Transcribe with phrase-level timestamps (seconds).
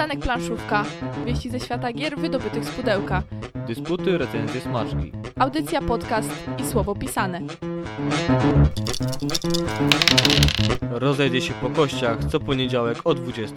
[0.00, 0.84] Przystanek Planszówka.
[1.26, 3.22] Wieści ze świata gier wydobytych z pudełka.
[3.66, 5.12] Dysputy, recenzje, smaczki.
[5.38, 7.40] Audycja, podcast i słowo pisane.
[10.90, 13.56] Rozejdzie się po kościach co poniedziałek o 20.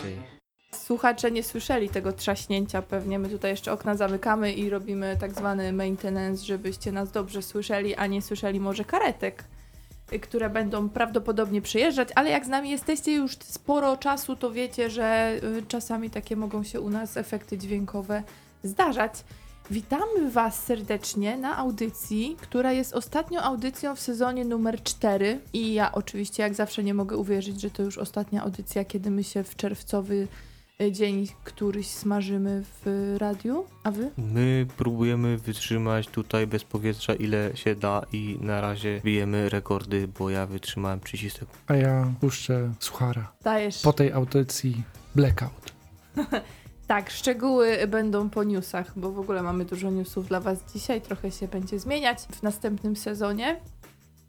[0.71, 3.19] Słuchacze nie słyszeli tego trzaśnięcia pewnie.
[3.19, 8.07] My tutaj jeszcze okna zamykamy i robimy tak zwany maintenance, żebyście nas dobrze słyszeli, a
[8.07, 9.43] nie słyszeli może karetek,
[10.19, 15.39] które będą prawdopodobnie przyjeżdżać, ale jak z nami jesteście już sporo czasu, to wiecie, że
[15.43, 18.23] y, czasami takie mogą się u nas efekty dźwiękowe
[18.63, 19.23] zdarzać.
[19.71, 25.39] Witamy Was serdecznie na audycji, która jest ostatnią audycją w sezonie numer 4.
[25.53, 29.23] I ja oczywiście, jak zawsze, nie mogę uwierzyć, że to już ostatnia audycja, kiedy my
[29.23, 30.27] się w czerwcowy
[30.91, 33.65] dzień któryś smażymy w radiu.
[33.83, 34.11] A Wy?
[34.17, 40.29] My próbujemy wytrzymać tutaj bez powietrza ile się da i na razie bijemy rekordy, bo
[40.29, 41.57] ja wytrzymałem 30 sekund.
[41.67, 43.31] A ja puszczę suchara.
[43.43, 43.81] Dajesz.
[43.81, 44.83] Po tej audycji
[45.15, 45.73] Blackout.
[46.87, 51.01] Tak, szczegóły będą po newsach, bo w ogóle mamy dużo newsów dla Was dzisiaj.
[51.01, 53.61] Trochę się będzie zmieniać w następnym sezonie.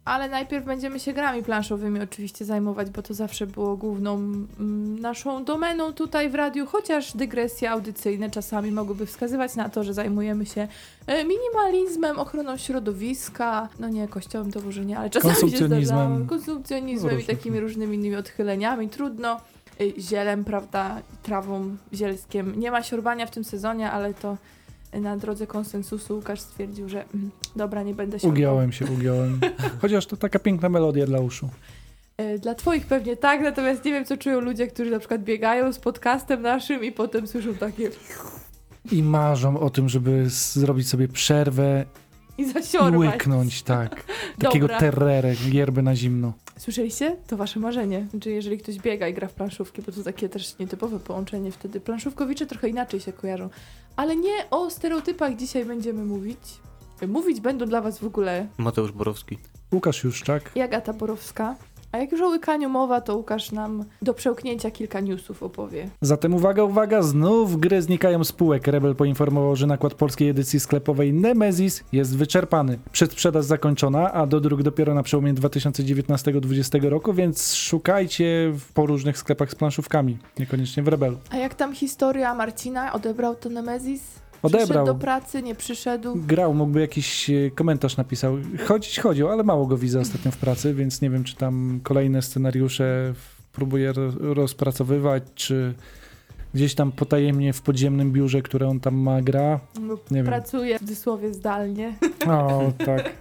[0.05, 5.43] Ale najpierw będziemy się grami planszowymi oczywiście zajmować, bo to zawsze było główną mm, naszą
[5.43, 10.67] domeną tutaj w radiu, chociaż dygresje audycyjne czasami mogłyby wskazywać na to, że zajmujemy się
[11.07, 15.85] e, minimalizmem, ochroną środowiska, no nie, kościołem to może nie, ale czasami się Konsumpcjonizmem.
[15.85, 17.37] zdarzało, konsumpcjonizmem i Różnych.
[17.37, 19.41] takimi różnymi innymi odchyleniami, trudno
[19.81, 22.59] y, zielem, prawda, trawą, zielskiem.
[22.59, 24.37] Nie ma siorbania w tym sezonie, ale to
[25.01, 28.33] na drodze konsensusu Łukasz stwierdził, że mm, dobra, nie będę siorbał.
[28.35, 29.39] Ugiąłem się, ugiąłem.
[29.81, 31.49] Chociaż to taka piękna melodia dla uszu.
[32.21, 35.73] Y, Dla twoich pewnie tak, natomiast nie wiem, co czują ludzie, którzy na przykład biegają
[35.73, 37.89] z podcastem naszym i potem słyszą takie
[38.91, 41.85] I marzą o tym, żeby s- zrobić sobie przerwę
[42.37, 42.41] i
[42.93, 44.03] i łyknąć, tak.
[44.41, 44.79] Takiego Dobra.
[44.79, 46.33] terrorę, gierby na zimno.
[46.57, 47.15] Słyszeliście?
[47.27, 48.07] To wasze marzenie.
[48.11, 51.79] Znaczy, jeżeli ktoś biega i gra w planszówki, bo to takie też nietypowe połączenie wtedy.
[51.79, 53.49] Planszówkowicze trochę inaczej się kojarzą.
[53.95, 56.39] Ale nie o stereotypach dzisiaj będziemy mówić.
[57.07, 59.37] Mówić będą dla was w ogóle Mateusz Borowski.
[59.73, 60.51] Łukasz Juszczak.
[60.55, 61.55] i Agata Borowska.
[61.95, 65.89] A jak już o łykaniu mowa, to Łukasz nam do przełknięcia kilka newsów opowie.
[66.01, 68.67] Zatem uwaga, uwaga, znów gry znikają z półek.
[68.67, 72.79] Rebel poinformował, że nakład polskiej edycji sklepowej Nemesis jest wyczerpany.
[72.91, 79.17] Przedsprzedaż zakończona, a do dróg dopiero na przełomie 2019-2020 roku, więc szukajcie w- po różnych
[79.17, 81.17] sklepach z planszówkami, niekoniecznie w Rebelu.
[81.29, 82.93] A jak tam historia Marcina?
[82.93, 84.01] Odebrał to Nemezis?
[84.45, 84.65] Odebrał.
[84.67, 86.15] Przyszedł do pracy, nie przyszedł?
[86.27, 88.37] Grał, mógłby jakiś e, komentarz napisał.
[88.67, 92.21] Chodzić chodził, ale mało go widzę ostatnio w pracy, więc nie wiem, czy tam kolejne
[92.21, 93.13] scenariusze
[93.53, 95.73] próbuje ro- rozpracowywać, czy
[96.53, 99.59] gdzieś tam potajemnie w podziemnym biurze, które on tam ma, gra.
[100.11, 100.25] Nie wiem.
[100.25, 101.93] Pracuje w cudzysłowie zdalnie.
[102.27, 103.11] O, tak.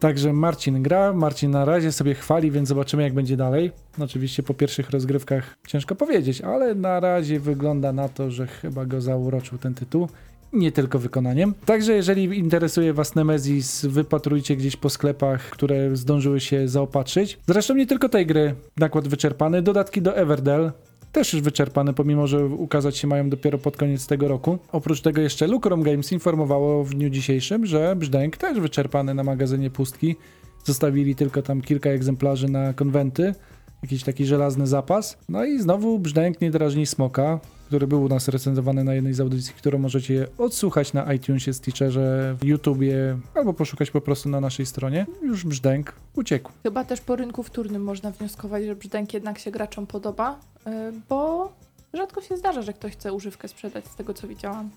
[0.00, 3.70] Także Marcin gra, Marcin na razie sobie chwali, więc zobaczymy jak będzie dalej.
[3.98, 9.00] Oczywiście po pierwszych rozgrywkach ciężko powiedzieć, ale na razie wygląda na to, że chyba go
[9.00, 10.08] zauroczył ten tytuł.
[10.52, 11.54] Nie tylko wykonaniem.
[11.64, 17.38] Także jeżeli interesuje Was Nemesis, wypatrujcie gdzieś po sklepach, które zdążyły się zaopatrzyć.
[17.46, 20.72] Zresztą nie tylko tej gry nakład wyczerpany, dodatki do Everdell
[21.12, 24.58] też już wyczerpane, pomimo że ukazać się mają dopiero pod koniec tego roku.
[24.72, 29.70] Oprócz tego jeszcze Lucrom Games informowało w dniu dzisiejszym, że Brzdęk też wyczerpany na magazynie
[29.70, 30.16] Pustki.
[30.64, 33.34] Zostawili tylko tam kilka egzemplarzy na konwenty,
[33.82, 35.18] jakiś taki żelazny zapas.
[35.28, 39.20] No i znowu Brzdęk nie drażni smoka, który był u nas recenzowany na jednej z
[39.20, 44.66] audycji, którą możecie odsłuchać na iTunesie, Stitcherze, w YouTubie albo poszukać po prostu na naszej
[44.66, 45.06] stronie.
[45.22, 46.52] Już Brzdęk uciekł.
[46.62, 50.70] Chyba też po rynku wtórnym można wnioskować, że brzdęk jednak się graczom podoba, y,
[51.08, 51.52] bo
[51.94, 54.70] rzadko się zdarza, że ktoś chce używkę sprzedać z tego, co widziałam.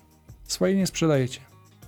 [0.44, 1.40] Swoje nie sprzedajecie.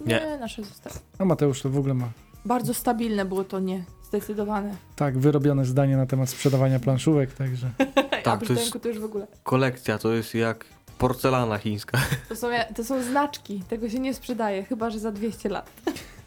[0.06, 0.38] Nie, Nie.
[0.40, 0.96] nasze zostały.
[1.18, 2.08] A Mateusz to w ogóle ma
[2.44, 4.76] Bardzo stabilne było to nie, zdecydowane.
[4.96, 7.70] tak wyrobione zdanie na temat sprzedawania planszówek, także...
[8.24, 9.26] Tak, to jest- to już w ogóle.
[9.42, 10.64] Kolekcja to jest jak
[10.98, 11.98] porcelana chińska.
[12.28, 15.70] To są, to są znaczki, tego się nie sprzedaje, chyba że za 200 lat.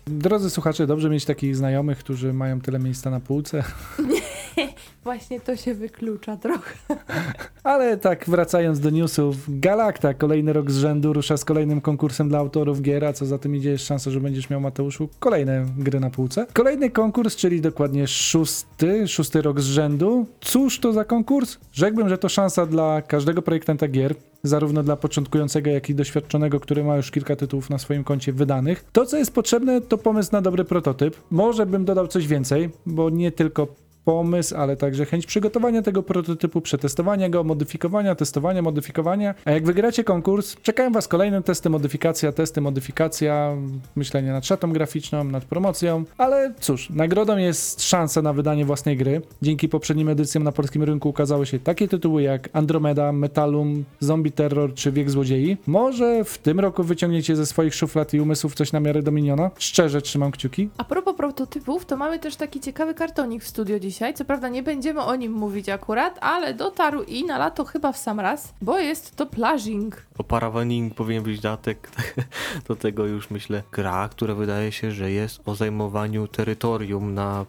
[0.07, 3.63] Drodzy słuchacze, dobrze mieć takich znajomych, którzy mają tyle miejsca na półce.
[5.04, 6.74] Właśnie to się wyklucza trochę.
[7.64, 12.40] Ale tak, wracając do newsów, Galacta kolejny rok z rzędu rusza z kolejnym konkursem dla
[12.40, 16.00] autorów gier, a co za tym idzie jest szansa, że będziesz miał, Mateuszu, kolejne gry
[16.00, 16.46] na półce.
[16.53, 20.26] Kolejny konkurs, czyli dokładnie szósty, szósty rok z rzędu.
[20.41, 21.58] Cóż to za konkurs?
[21.73, 26.84] Rzekłbym, że to szansa dla każdego projektanta gier, zarówno dla początkującego, jak i doświadczonego, który
[26.84, 28.85] ma już kilka tytułów na swoim koncie wydanych.
[28.91, 31.18] To, co jest potrzebne, to pomysł na dobry prototyp.
[31.32, 33.68] Może bym dodał coś więcej, bo nie tylko
[34.05, 39.35] pomysł, ale także chęć przygotowania tego prototypu, przetestowania go, modyfikowania, testowania, modyfikowania.
[39.46, 43.55] A jak wygracie konkurs, czekają Was kolejne testy, modyfikacja, testy, modyfikacja,
[43.96, 49.22] myślenie nad szatą graficzną, nad promocją, ale cóż, nagrodą jest szansa na wydanie własnej gry.
[49.41, 54.73] Dzięki poprzednim edycjom na polskim rynku ukazały się takie tytuły jak Andromeda, Metalum, Zombie Terror
[54.73, 55.57] czy Wiek Złodziei.
[55.67, 59.51] Może w tym roku wyciągniecie ze swoich szuflad i umysłów coś na miarę Dominiona?
[59.57, 60.69] Szczerze trzymam kciuki.
[60.78, 63.98] A propos prototypów, to mamy też taki ciekawy kartonik w studio dzisiaj.
[64.16, 67.97] Co prawda nie będziemy o nim mówić akurat, ale dotarł i na lato chyba w
[67.97, 70.05] sam raz, bo jest to plażing.
[70.17, 71.90] O parawaning powinien być datek
[72.67, 73.63] do tego już myślę.
[73.72, 77.46] Gra, która wydaje się, że jest o zajmowaniu terytorium na,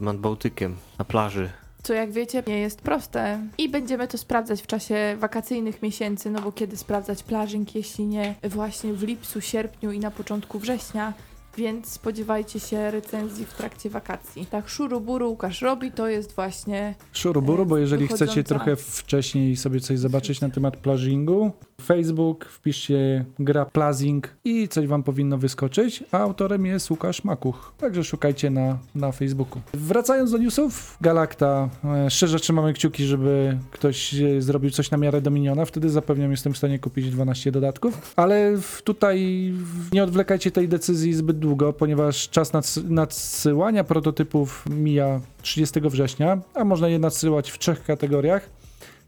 [0.00, 1.50] nad Bałtykiem, na plaży.
[1.82, 3.40] Co jak wiecie, nie jest proste.
[3.58, 8.34] I będziemy to sprawdzać w czasie wakacyjnych miesięcy, no bo kiedy sprawdzać plażing, jeśli nie
[8.44, 11.12] właśnie w lipcu, sierpniu i na początku września.
[11.58, 14.46] Więc spodziewajcie się recenzji w trakcie wakacji.
[14.46, 18.24] Tak, szuruburu Łukasz robi, to jest właśnie Szuruburu, bo jeżeli Wychodząca.
[18.32, 21.52] chcecie trochę wcześniej sobie coś zobaczyć na temat plażingu,
[21.88, 27.72] Facebook, wpiszcie gra plazing i coś wam powinno wyskoczyć, a autorem jest Łukasz Makuch.
[27.78, 29.60] Także szukajcie na, na Facebooku.
[29.74, 35.20] Wracając do newsów, Galacta, e, szczerze trzymamy kciuki, żeby ktoś e, zrobił coś na miarę
[35.20, 39.52] Dominiona, wtedy zapewniam jestem w stanie kupić 12 dodatków, ale tutaj
[39.92, 46.64] nie odwlekajcie tej decyzji zbyt długo, ponieważ czas nads- nadsyłania prototypów mija 30 września, a
[46.64, 48.57] można je nadsyłać w trzech kategoriach.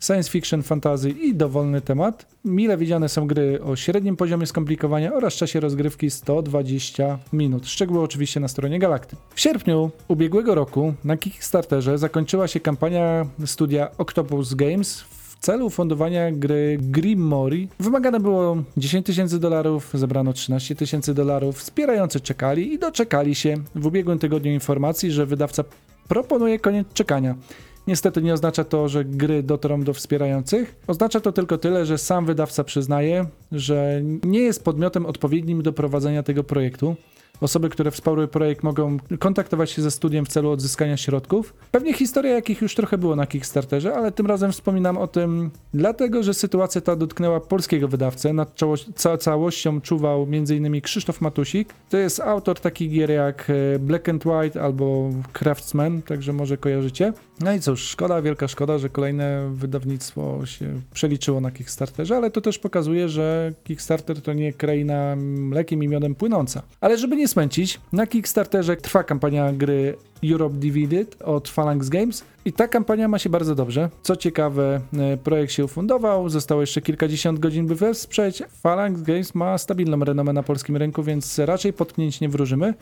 [0.00, 2.26] Science fiction, fantasy i dowolny temat.
[2.44, 7.67] Mile widziane są gry o średnim poziomie skomplikowania oraz czasie rozgrywki 120 minut.
[7.67, 9.17] Szczegóły oczywiście na stronie Galakty.
[9.35, 16.32] W sierpniu ubiegłego roku na Kickstarterze zakończyła się kampania studia Octopus Games w celu ufundowania
[16.32, 17.69] gry Grimory.
[17.81, 21.58] Wymagane było 10 tysięcy dolarów, zebrano 13 tysięcy dolarów.
[21.58, 25.64] Wspierający czekali i doczekali się w ubiegłym tygodniu informacji, że wydawca
[26.08, 27.35] proponuje koniec czekania.
[27.86, 30.76] Niestety nie oznacza to, że gry dotrą do wspierających.
[30.86, 36.22] Oznacza to tylko tyle, że sam wydawca przyznaje, że nie jest podmiotem odpowiednim do prowadzenia
[36.22, 36.96] tego projektu.
[37.40, 41.54] Osoby, które wsparły projekt mogą kontaktować się ze studiem w celu odzyskania środków.
[41.70, 46.22] Pewnie historia jakich już trochę było na Kickstarterze, ale tym razem wspominam o tym dlatego,
[46.22, 48.32] że sytuacja ta dotknęła polskiego wydawcę.
[48.32, 48.60] Nad
[48.94, 50.80] ca całością czuwał m.in.
[50.80, 51.74] Krzysztof Matusik.
[51.90, 57.12] To jest autor takich gier jak e, Black and White albo Craftsman, także może kojarzycie.
[57.40, 62.40] No i cóż, szkoda, wielka szkoda, że kolejne wydawnictwo się przeliczyło na Kickstarterze, ale to
[62.40, 66.62] też pokazuje, że Kickstarter to nie kraina mlekiem i miodem płynąca.
[66.81, 72.52] Ale żeby nie smęcić, na Kickstarterze trwa kampania gry Europe Divided od Phalanx Games i
[72.52, 73.90] ta kampania ma się bardzo dobrze.
[74.02, 78.42] Co ciekawe, e, projekt się ufundował, zostało jeszcze kilkadziesiąt godzin, by wesprzeć.
[78.62, 82.75] Phalanx Games ma stabilną renomę na polskim rynku, więc raczej potknięć nie wróżymy.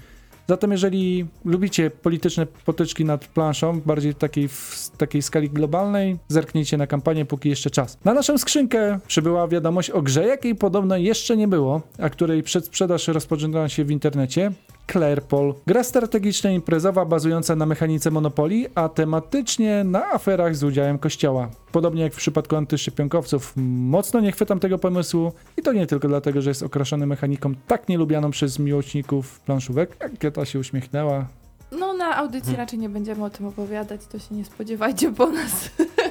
[0.48, 6.86] Zatem jeżeli lubicie polityczne potyczki nad planszą, bardziej takiej, w takiej skali globalnej, zerknijcie na
[6.86, 7.98] kampanię, póki jeszcze czas.
[8.04, 13.08] Na naszą skrzynkę przybyła wiadomość o grze, jakiej podobno jeszcze nie było, a której przedsprzedaż
[13.08, 14.52] rozpoczęła się w internecie.
[14.93, 15.55] Clairpol.
[15.67, 21.49] Gra strategiczna imprezowa bazująca na mechanice Monopolii, a tematycznie na aferach z udziałem kościoła.
[21.73, 26.43] Podobnie jak w przypadku antyszczepionkowców, mocno nie chwytam tego pomysłu i to nie tylko dlatego,
[26.43, 29.96] że jest okraszony mechaniką tak nielubianą przez miłośników planszówek.
[30.00, 31.26] Jak Kieta się uśmiechnęła.
[31.73, 35.70] No, na audycji raczej nie będziemy o tym opowiadać, to się nie spodziewajcie po nas.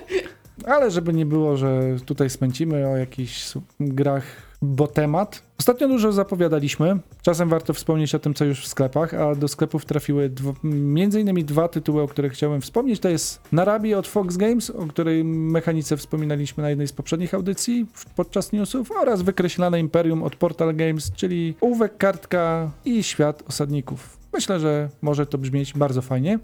[0.65, 4.23] Ale żeby nie było, że tutaj spędzimy o jakichś grach,
[4.61, 5.41] bo temat.
[5.59, 6.99] Ostatnio dużo zapowiadaliśmy.
[7.21, 11.21] Czasem warto wspomnieć o tym, co już w sklepach, a do sklepów trafiły dwo, między
[11.21, 12.99] innymi dwa tytuły, o których chciałem wspomnieć.
[12.99, 17.85] To jest Narabi od Fox Games, o której mechanice wspominaliśmy na jednej z poprzednich audycji
[18.15, 24.17] podczas newsów, oraz Wykreślane Imperium od Portal Games, czyli ołówek, kartka i świat osadników.
[24.33, 26.39] Myślę, że może to brzmieć bardzo fajnie.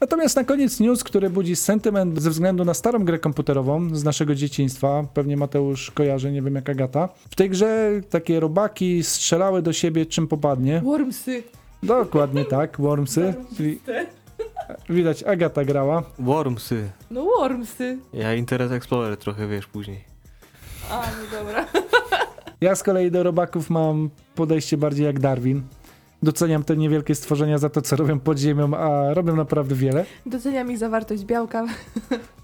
[0.00, 4.34] Natomiast na koniec news, który budzi sentyment ze względu na starą grę komputerową z naszego
[4.34, 5.04] dzieciństwa.
[5.14, 7.08] Pewnie Mateusz kojarzy, nie wiem jak Agata.
[7.30, 10.80] W tej grze takie robaki strzelały do siebie czym popadnie.
[10.80, 11.42] Wormsy.
[11.82, 13.34] Dokładnie tak, Wormsy.
[13.56, 13.80] Czyli
[14.88, 16.02] widać Agata grała.
[16.18, 16.90] Wormsy.
[17.10, 17.98] No Wormsy.
[18.12, 20.04] Ja Internet Explorer trochę wiesz później.
[20.90, 21.66] A, no dobra.
[22.60, 25.62] Ja z kolei do robaków mam podejście bardziej jak Darwin.
[26.26, 30.04] Doceniam te niewielkie stworzenia za to, co robią pod ziemią, a robią naprawdę wiele.
[30.26, 31.66] Doceniam ich zawartość białka.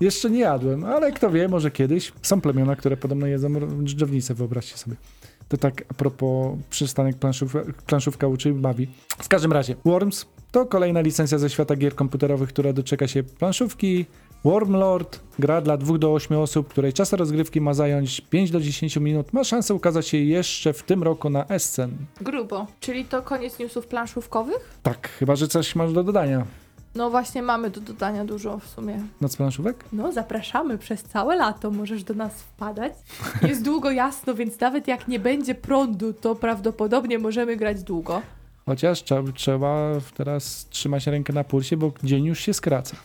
[0.00, 2.12] Jeszcze nie jadłem, ale kto wie, może kiedyś.
[2.22, 3.48] Są plemiona, które podobno jedzą
[3.84, 4.96] dżdżownice, wyobraźcie sobie.
[5.48, 7.54] To tak a propos przystanek planszów,
[7.86, 8.88] planszówka uczy i bawi.
[9.18, 14.06] W każdym razie, Worms to kolejna licencja ze świata gier komputerowych, która doczeka się planszówki.
[14.44, 18.96] Wormlord, gra dla 2 do 8 osób, której czas rozgrywki ma zająć 5 do 10
[18.96, 21.96] minut, ma szansę ukazać się jeszcze w tym roku na Essen.
[22.20, 22.66] Grubo.
[22.80, 24.78] Czyli to koniec newsów planszówkowych?
[24.82, 26.46] Tak, chyba że coś masz do dodania.
[26.94, 29.02] No właśnie mamy do dodania dużo w sumie.
[29.20, 29.84] Noc planszówek?
[29.92, 32.92] No, zapraszamy przez całe lato, możesz do nas wpadać.
[33.42, 38.22] Jest długo jasno, więc nawet jak nie będzie prądu, to prawdopodobnie możemy grać długo.
[38.66, 42.96] Chociaż trzeba, trzeba teraz trzymać rękę na pulsie, bo dzień już się skraca.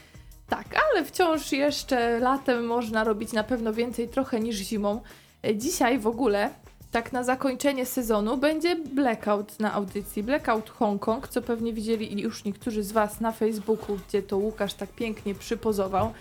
[0.50, 5.02] Tak, ale wciąż jeszcze latem można robić na pewno więcej trochę niż zimą.
[5.46, 6.50] E, Dzisiaj w ogóle,
[6.92, 10.24] tak na zakończenie sezonu, będzie blackout na audycji.
[10.24, 14.90] Blackout Hongkong, co pewnie widzieli już niektórzy z Was na Facebooku, gdzie to Łukasz tak
[14.90, 16.14] pięknie przypozował.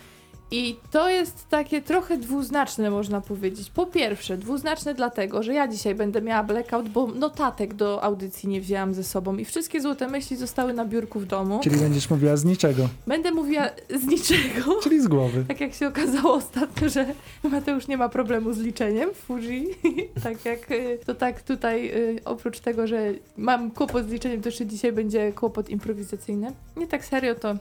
[0.51, 3.71] I to jest takie trochę dwuznaczne, można powiedzieć.
[3.71, 8.61] Po pierwsze, dwuznaczne dlatego, że ja dzisiaj będę miała blackout, bo notatek do audycji nie
[8.61, 11.61] wzięłam ze sobą i wszystkie złote myśli zostały na biurku w domu.
[11.63, 14.77] Czyli będziesz mówiła z niczego, Będę mówiła z niczego.
[14.83, 15.45] czyli z głowy.
[15.49, 17.07] Tak jak się okazało ostatnio, że
[17.43, 19.67] Mateusz nie ma problemu z liczeniem w Fuji,
[20.25, 24.49] tak jak y, to tak tutaj y, oprócz tego, że mam kłopot z liczeniem, to
[24.49, 26.53] jeszcze dzisiaj będzie kłopot improwizacyjny.
[26.77, 27.55] Nie tak serio to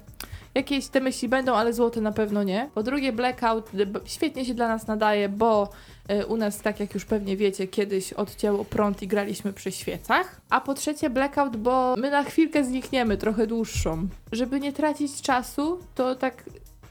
[0.56, 2.70] jakieś te myśli będą, ale złote na pewno nie.
[2.74, 3.72] Po drugie blackout
[4.06, 5.70] świetnie się dla nas nadaje, bo
[6.12, 10.42] y, u nas, tak jak już pewnie wiecie, kiedyś odcięło prąd i graliśmy przy świecach.
[10.50, 14.08] A po trzecie blackout, bo my na chwilkę znikniemy, trochę dłuższą.
[14.32, 16.44] Żeby nie tracić czasu, to tak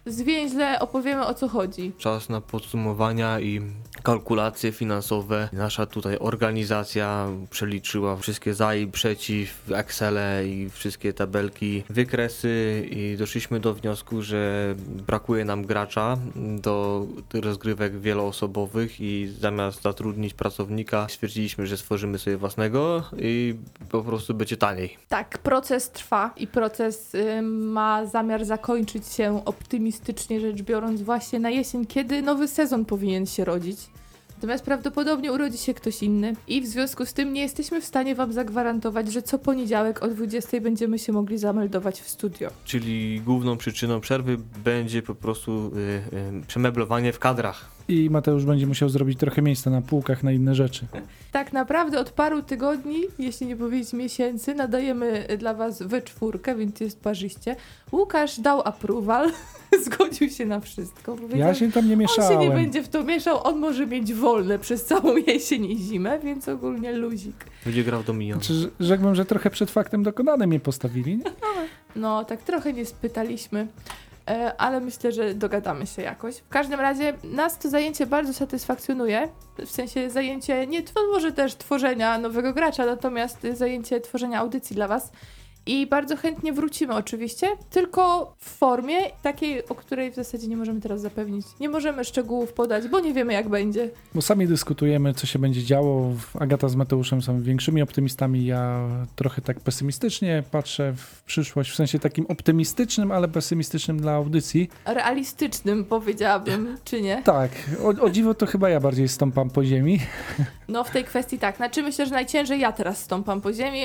[0.06, 1.92] zwięźle opowiemy o co chodzi.
[1.99, 3.61] Czas na podsumowania i
[4.02, 5.49] kalkulacje finansowe.
[5.52, 13.61] Nasza tutaj organizacja przeliczyła wszystkie za i przeciw, Excele i wszystkie tabelki, wykresy i doszliśmy
[13.61, 14.75] do wniosku, że
[15.06, 16.16] brakuje nam gracza
[16.61, 23.54] do rozgrywek wieloosobowych i zamiast zatrudnić pracownika stwierdziliśmy, że stworzymy sobie własnego i
[23.90, 24.96] po prostu będzie taniej.
[25.08, 29.93] Tak, proces trwa i proces y, ma zamiar zakończyć się optymistycznie
[30.40, 33.78] rzecz biorąc właśnie na jesień, kiedy nowy sezon powinien się rodzić.
[34.44, 38.14] Natomiast prawdopodobnie urodzi się ktoś inny i w związku z tym nie jesteśmy w stanie
[38.14, 42.50] Wam zagwarantować, że co poniedziałek o 20 będziemy się mogli zameldować w studio.
[42.64, 47.74] Czyli główną przyczyną przerwy będzie po prostu y, y, przemeblowanie w kadrach.
[47.88, 50.86] I Mateusz będzie musiał zrobić trochę miejsca na półkach na inne rzeczy.
[51.32, 56.80] Tak naprawdę od paru tygodni, jeśli nie powiedzieć miesięcy, nadajemy dla Was we czwórkę, więc
[56.80, 57.56] jest parzyście.
[57.92, 59.30] Łukasz dał approval,
[59.84, 61.16] zgodził się na wszystko.
[61.16, 62.52] Powiedział, Ja się tam nie On się nie mieszałem.
[62.52, 66.92] będzie w to mieszał, on może mieć wolne przez całą jesień i zimę, więc ogólnie
[66.92, 67.36] luzik.
[67.64, 68.38] Będzie grał do Minion.
[68.38, 71.16] Znaczy, że- rzekłbym, że trochę przed faktem dokonanym mnie postawili.
[71.16, 71.24] Nie?
[71.96, 73.66] No, tak trochę nie spytaliśmy,
[74.30, 76.36] e, ale myślę, że dogadamy się jakoś.
[76.36, 79.28] W każdym razie nas to zajęcie bardzo satysfakcjonuje,
[79.66, 85.12] w sensie zajęcie nie może też tworzenia nowego gracza, natomiast zajęcie tworzenia audycji dla Was.
[85.66, 90.80] I bardzo chętnie wrócimy oczywiście, tylko w formie takiej, o której w zasadzie nie możemy
[90.80, 91.47] teraz zapewnić.
[91.61, 93.90] Nie możemy szczegółów podać, bo nie wiemy jak będzie.
[94.14, 96.12] Bo sami dyskutujemy, co się będzie działo.
[96.40, 98.47] Agata z Mateuszem są większymi optymistami.
[98.47, 104.71] Ja trochę tak pesymistycznie patrzę w przyszłość, w sensie takim optymistycznym, ale pesymistycznym dla audycji.
[104.87, 107.23] Realistycznym powiedziałabym, czy nie?
[107.23, 107.50] Tak,
[107.83, 110.00] o, o dziwo to chyba ja bardziej stąpam po ziemi.
[110.68, 111.56] No w tej kwestii tak.
[111.56, 113.80] Znaczy myślę, że najciężej ja teraz stąpam po ziemi.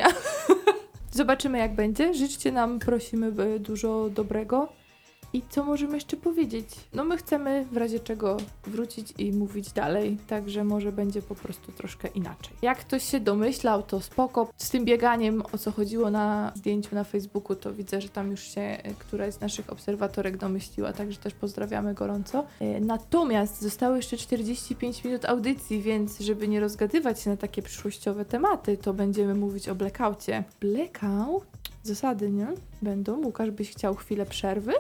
[1.11, 2.13] Zobaczymy jak będzie.
[2.13, 4.69] Życzcie nam, prosimy dużo dobrego.
[5.33, 6.67] I co możemy jeszcze powiedzieć?
[6.93, 11.71] No my chcemy w razie czego wrócić i mówić dalej, także może będzie po prostu
[11.71, 12.53] troszkę inaczej.
[12.62, 14.50] Jak ktoś się domyślał, to spoko.
[14.57, 18.41] Z tym bieganiem, o co chodziło na zdjęciu na Facebooku, to widzę, że tam już
[18.41, 22.45] się któraś z naszych obserwatorek domyśliła, także też pozdrawiamy gorąco.
[22.59, 28.25] E, Natomiast zostało jeszcze 45 minut audycji, więc żeby nie rozgadywać się na takie przyszłościowe
[28.25, 30.43] tematy, to będziemy mówić o blackoutie.
[30.62, 31.43] Blackout?
[31.83, 32.48] Zasady, nie?
[32.81, 33.24] Będą.
[33.25, 34.74] Łukasz, byś chciał chwilę przerwy?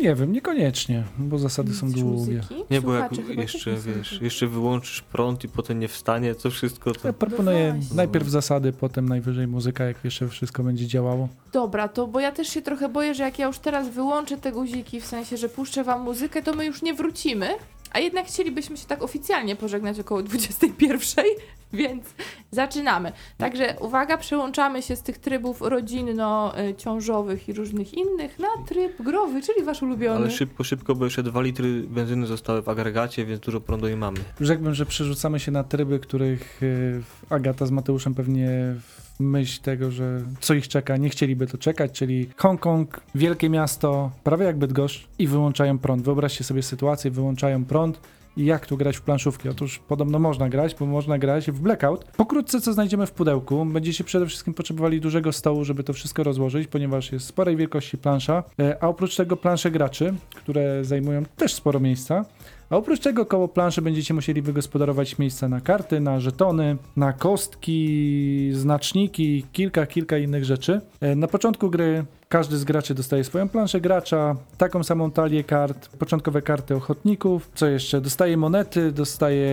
[0.00, 2.16] Nie wiem, niekoniecznie, bo zasady są Mistrz długie.
[2.18, 2.64] muzyki?
[2.70, 6.34] Nie, bo jak Słuchacze chyba też jeszcze, wiesz, jeszcze wyłączysz prąd i potem nie wstanie,
[6.34, 7.08] to wszystko to...
[7.08, 7.96] Ja proponuję właśnie.
[7.96, 11.28] najpierw zasady, potem najwyżej muzyka, jak jeszcze wszystko będzie działało.
[11.52, 14.52] Dobra, to bo ja też się trochę boję, że jak ja już teraz wyłączę te
[14.52, 17.48] guziki, w sensie, że puszczę wam muzykę, to my już nie wrócimy.
[17.90, 21.24] A jednak chcielibyśmy się tak oficjalnie pożegnać około 21,
[21.72, 22.04] więc
[22.50, 23.12] zaczynamy.
[23.38, 29.64] Także uwaga, przełączamy się z tych trybów rodzinno-ciążowych i różnych innych na tryb growy, czyli
[29.64, 30.16] wasz ulubiony.
[30.16, 33.96] Ale szybko, szybko, bo jeszcze dwa litry benzyny zostały w agregacie, więc dużo prądu nie
[33.96, 34.18] mamy.
[34.40, 38.48] Rzekłbym, że przerzucamy się na tryby, których y, Agata z Mateuszem pewnie
[38.80, 44.10] w myśl tego, że co ich czeka, nie chcieliby to czekać, czyli Hongkong, wielkie miasto,
[44.24, 46.02] prawie jak Bydgoszcz i wyłączają prąd.
[46.02, 48.00] Wyobraźcie sobie sytuację, wyłączają prąd
[48.38, 49.48] i jak tu grać w planszówki?
[49.48, 52.04] Otóż podobno można grać, bo można grać w blackout.
[52.04, 56.68] Pokrótce co znajdziemy w pudełku, będziecie przede wszystkim potrzebowali dużego stołu, żeby to wszystko rozłożyć,
[56.68, 61.80] ponieważ jest sporej wielkości plansza, e, a oprócz tego plansze graczy, które zajmują też sporo
[61.80, 62.24] miejsca.
[62.70, 68.50] A oprócz tego koło planszy będziecie musieli wygospodarować miejsca na karty, na żetony, na kostki,
[68.52, 70.80] znaczniki, kilka, kilka innych rzeczy.
[71.00, 75.88] E, Na początku gry każdy z graczy dostaje swoją planszę gracza, taką samą talię kart,
[75.96, 77.50] początkowe karty ochotników.
[77.54, 78.00] Co jeszcze?
[78.00, 79.50] Dostaje monety, dostaje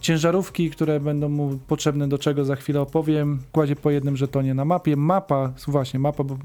[0.00, 3.38] ciężarówki, które będą mu potrzebne do czego za chwilę opowiem.
[3.52, 4.96] Kładzie po jednym żetonie na mapie.
[4.96, 6.38] Mapa, właśnie mapa, bo e,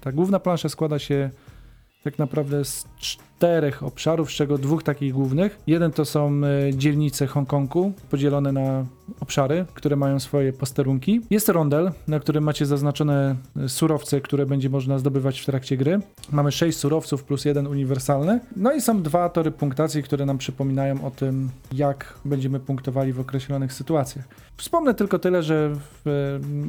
[0.00, 1.30] ta główna plansza składa się
[2.04, 2.86] tak naprawdę z
[3.44, 5.58] czterech obszarów, z czego dwóch takich głównych.
[5.66, 8.84] Jeden to są e, dzielnice Hongkongu, podzielone na
[9.20, 11.20] obszary, które mają swoje posterunki.
[11.30, 16.00] Jest rondel, na którym macie zaznaczone e, surowce, które będzie można zdobywać w trakcie gry.
[16.32, 18.40] Mamy sześć surowców plus jeden uniwersalny.
[18.56, 23.20] No i są dwa tory punktacji, które nam przypominają o tym, jak będziemy punktowali w
[23.20, 24.24] określonych sytuacjach.
[24.56, 26.08] Wspomnę tylko tyle, że w,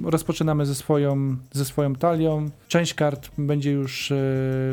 [0.05, 2.49] e, rozpoczynamy ze swoją, ze swoją talią.
[2.67, 4.13] Część kart będzie już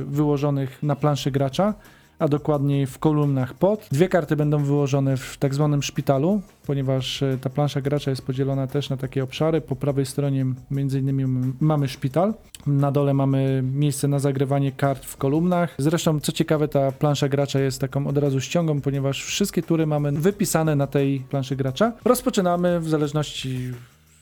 [0.06, 1.74] wyłożonych na planszy gracza,
[2.22, 3.88] a dokładniej w kolumnach pod.
[3.92, 8.66] Dwie karty będą wyłożone w tak zwanym szpitalu, ponieważ e, ta plansza gracza jest podzielona
[8.66, 9.60] też na takie obszary.
[9.60, 11.24] Po prawej stronie między innymi
[11.60, 12.34] mamy szpital,
[12.66, 15.74] na dole mamy miejsce na zagrywanie kart w kolumnach.
[15.78, 20.12] Zresztą, co ciekawe, ta plansza gracza jest taką od razu ściągą, ponieważ wszystkie tury mamy
[20.12, 21.92] wypisane na tej planszy gracza.
[22.04, 23.72] Rozpoczynamy w zależności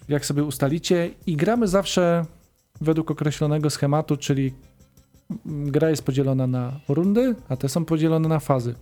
[0.08, 2.24] jak sobie ustalicie i gramy zawsze
[2.80, 4.52] według określonego schematu, czyli
[5.46, 8.74] gra jest podzielona na rundy, a te są podzielone na fazy.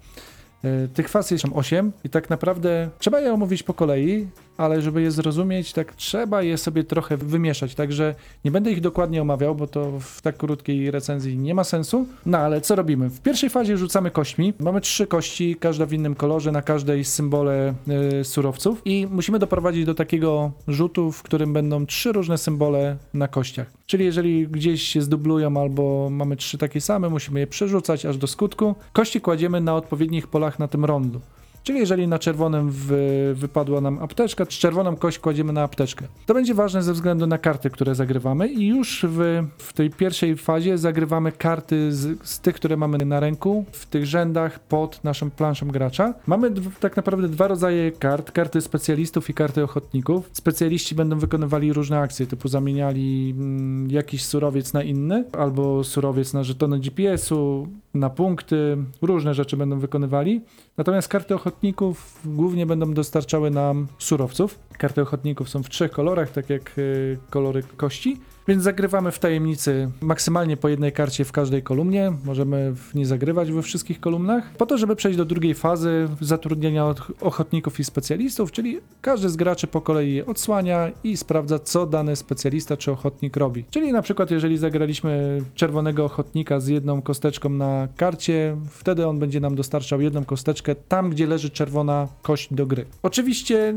[0.64, 4.26] E, Tych faz jest 8 i tak naprawdę trzeba je omówić po kolei,
[4.58, 9.22] ale żeby je zrozumieć, tak trzeba je sobie trochę wymieszać, także nie będę ich dokładnie
[9.22, 12.06] omawiał, bo to w tak krótkiej recenzji nie ma sensu.
[12.26, 13.10] No ale co robimy?
[13.10, 14.54] W pierwszej fazie rzucamy kośćmi.
[14.60, 17.74] Mamy trzy kości, każda w innym kolorze, na każdej symbole
[18.20, 23.28] y, surowców i musimy doprowadzić do takiego rzutu, w którym będą trzy różne symbole na
[23.28, 23.70] kościach.
[23.86, 28.26] Czyli jeżeli gdzieś się zdublują albo mamy trzy takie same, musimy je przerzucać aż do
[28.26, 28.74] skutku.
[28.92, 31.20] Kości kładziemy na odpowiednich polach na tym rondu.
[31.68, 36.06] Czyli jeżeli na czerwonym wy, wypadła nam apteczka, czerwoną kość kładziemy na apteczkę.
[36.26, 40.36] To będzie ważne ze względu na karty, które zagrywamy i już w, w tej pierwszej
[40.36, 45.30] fazie zagrywamy karty z, z tych, które mamy na ręku, w tych rzędach pod naszą
[45.30, 46.14] planszą gracza.
[46.26, 50.30] Mamy tak naprawdę dwa rodzaje kart, karty specjalistów i karty ochotników.
[50.32, 56.44] Specjaliści będą wykonywali różne akcje, typu zamieniali mm, jakiś surowiec na inny, albo surowiec na
[56.44, 60.40] żetony GPS-u, na punkty, różne rzeczy będą wykonywali.
[60.78, 64.58] Natomiast karty ochotników głównie będą dostarczały nam surowców.
[64.78, 68.20] Karty ochotników są w trzech kolorach, tak jak y, kolory kości.
[68.48, 72.12] Więc zagrywamy w tajemnicy maksymalnie po jednej karcie w każdej kolumnie.
[72.24, 74.50] Możemy w nie zagrywać we wszystkich kolumnach.
[74.56, 79.36] Po to, żeby przejść do drugiej fazy zatrudnienia och- ochotników i specjalistów, czyli każdy z
[79.36, 83.64] graczy po kolei je odsłania i sprawdza, co dany specjalista czy ochotnik robi.
[83.70, 89.40] Czyli na przykład, jeżeli zagraliśmy czerwonego ochotnika z jedną kosteczką na karcie, wtedy on będzie
[89.40, 92.86] nam dostarczał jedną kosteczkę tam, gdzie leży czerwona kość do gry.
[93.02, 93.74] Oczywiście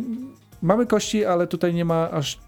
[0.62, 2.40] mamy kości, ale tutaj nie ma aż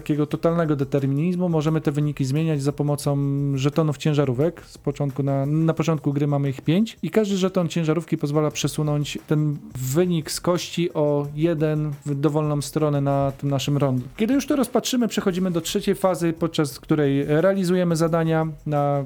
[0.00, 1.48] takiego totalnego determinizmu.
[1.48, 3.16] Możemy te wyniki zmieniać za pomocą
[3.54, 4.62] żetonów ciężarówek.
[4.66, 9.18] Z początku na, na początku gry mamy ich 5 i każdy żeton ciężarówki pozwala przesunąć
[9.26, 14.02] ten wynik z kości o jeden w dowolną stronę na tym naszym rondu.
[14.16, 19.04] Kiedy już to rozpatrzymy, przechodzimy do trzeciej fazy, podczas której realizujemy zadania na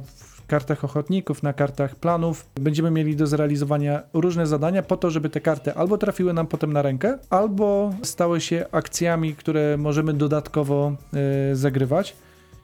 [0.50, 2.46] kartach ochotników, na kartach planów.
[2.60, 6.72] Będziemy mieli do zrealizowania różne zadania po to, żeby te karty albo trafiły nam potem
[6.72, 10.92] na rękę, albo stały się akcjami, które możemy dodatkowo
[11.52, 12.16] e, zagrywać.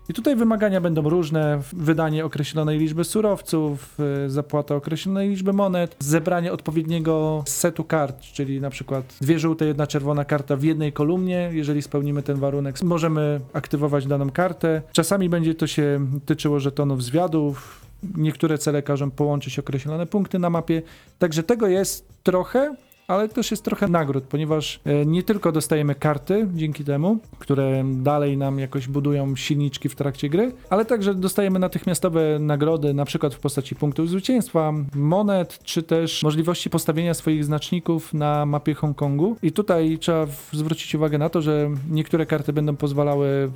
[0.08, 6.52] I tutaj wymagania będą różne: wydanie określonej liczby surowców, e, zapłata określonej liczby monet, zebranie
[6.52, 11.50] odpowiedniego setu kart, czyli na przykład dwie żółte, jedna czerwona karta w jednej kolumnie.
[11.52, 14.82] Jeżeli spełnimy ten warunek, możemy aktywować daną kartę.
[14.92, 17.86] Czasami będzie to się tyczyło żetonów zwiadów.
[18.16, 20.82] Niektóre cele każą połączyć określone punkty na mapie.
[21.18, 22.74] Także tego jest trochę,
[23.08, 28.36] ale też jest trochę nagród, ponieważ e, nie tylko dostajemy karty dzięki temu, które dalej
[28.36, 33.38] nam jakoś budują silniczki w trakcie gry, ale także dostajemy natychmiastowe nagrody, na przykład w
[33.38, 39.36] postaci punktów zwycięstwa, monet, czy też możliwości postawienia swoich znaczników na mapie Hongkongu.
[39.42, 43.50] I tutaj trzeba zwrócić uwagę na to, że niektóre karty będą pozwalały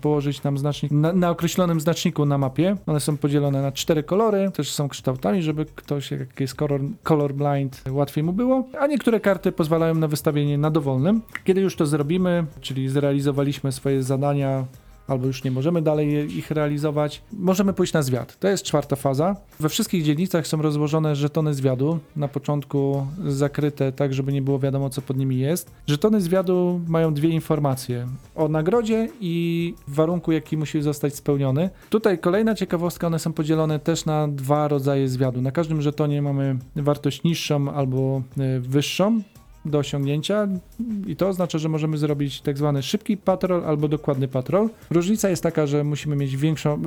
[0.00, 2.76] położyć nam znacznik na, na określonym znaczniku na mapie.
[2.86, 7.82] One są podzielone na cztery kolory, też są kształtami, żeby ktoś, jak jest color, colorblind,
[7.90, 8.68] łatwiej mu było.
[8.80, 11.22] A niektóre karty pozwalają na wystawienie na dowolnym.
[11.44, 14.64] Kiedy już to zrobimy, czyli zrealizowaliśmy swoje zadania,
[15.08, 18.38] albo już nie możemy dalej ich realizować, możemy pójść na zwiat.
[18.38, 19.36] To jest czwarta faza.
[19.60, 24.90] We wszystkich dzielnicach są rozłożone żetony zwiadu, na początku zakryte tak, żeby nie było wiadomo,
[24.90, 25.70] co pod nimi jest.
[25.86, 31.70] Żetony zwiadu mają dwie informacje o nagrodzie i warunku, jaki musi zostać spełniony.
[31.90, 35.42] Tutaj kolejna ciekawostka, one są podzielone też na dwa rodzaje zwiadu.
[35.42, 39.22] Na każdym żetonie mamy wartość niższą albo y, wyższą.
[39.64, 40.48] Do osiągnięcia
[41.06, 44.68] i to oznacza, że możemy zrobić tak zwany szybki patrol albo dokładny patrol.
[44.90, 46.82] Różnica jest taka, że musimy mieć większą,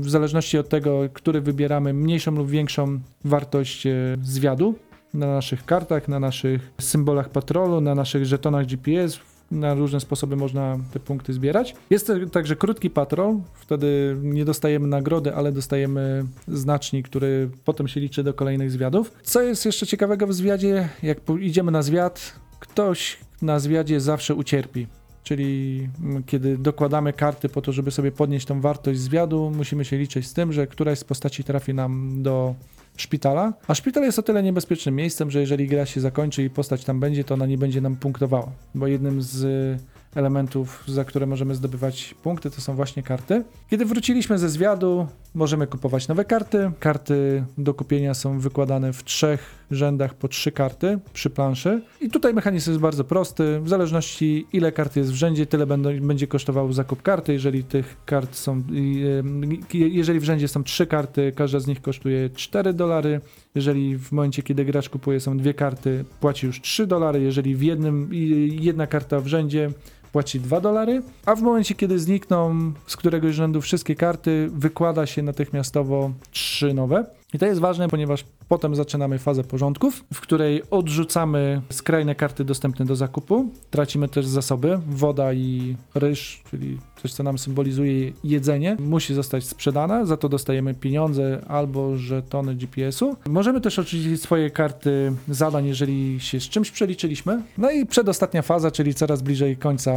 [0.00, 4.74] w zależności od tego, który wybieramy, mniejszą lub większą wartość e, zwiadu
[5.14, 9.20] na naszych kartach, na naszych symbolach patrolu, na naszych żetonach GPS.
[9.52, 11.74] Na różne sposoby można te punkty zbierać.
[11.90, 18.22] Jest także krótki patrol, wtedy nie dostajemy nagrody, ale dostajemy znacznik, który potem się liczy
[18.22, 19.12] do kolejnych zwiadów.
[19.22, 24.86] Co jest jeszcze ciekawego w zwiadzie, jak idziemy na zwiad, ktoś na zwiadzie zawsze ucierpi.
[25.22, 29.98] Czyli mm, kiedy dokładamy karty po to, żeby sobie podnieść tą wartość zwiadu, musimy się
[29.98, 32.54] liczyć z tym, że któraś z postaci trafi nam do
[32.96, 33.52] szpitala.
[33.68, 37.00] A szpital jest o tyle niebezpiecznym miejscem, że jeżeli gra się zakończy i postać tam
[37.00, 38.52] będzie, to ona nie będzie nam punktowała.
[38.74, 39.46] Bo jednym z
[40.14, 43.44] elementów, za które możemy zdobywać punkty, to są właśnie karty.
[43.70, 46.70] Kiedy wróciliśmy ze zwiadu, możemy kupować nowe karty.
[46.80, 51.82] Karty do kupienia są wykładane w trzech rzędach po trzy karty przy planszy.
[52.00, 53.60] I tutaj mechanizm jest bardzo prosty.
[53.60, 57.32] W zależności ile kart jest w rzędzie, tyle będą, będzie kosztował zakup karty.
[57.32, 58.62] Jeżeli tych kart są,
[59.74, 63.20] jeżeli w rzędzie są trzy karty, każda z nich kosztuje 4 dolary.
[63.54, 67.22] Jeżeli w momencie, kiedy gracz kupuje są dwie karty, płaci już 3 dolary.
[67.22, 68.08] Jeżeli w jednym,
[68.60, 69.70] jedna karta w rzędzie,
[70.12, 75.22] płaci 2 dolary, a w momencie, kiedy znikną z któregoś rzędu wszystkie karty, wykłada się
[75.22, 77.06] natychmiastowo trzy nowe.
[77.34, 82.84] I to jest ważne, ponieważ potem zaczynamy fazę porządków, w której odrzucamy skrajne karty dostępne
[82.84, 83.48] do zakupu.
[83.70, 90.06] Tracimy też zasoby, woda i ryż, czyli coś, co nam symbolizuje jedzenie, musi zostać sprzedane,
[90.06, 93.16] za to dostajemy pieniądze albo żetony GPS-u.
[93.26, 97.42] Możemy też odrzucić swoje karty zadań, jeżeli się z czymś przeliczyliśmy.
[97.58, 99.92] No i przedostatnia faza, czyli coraz bliżej końca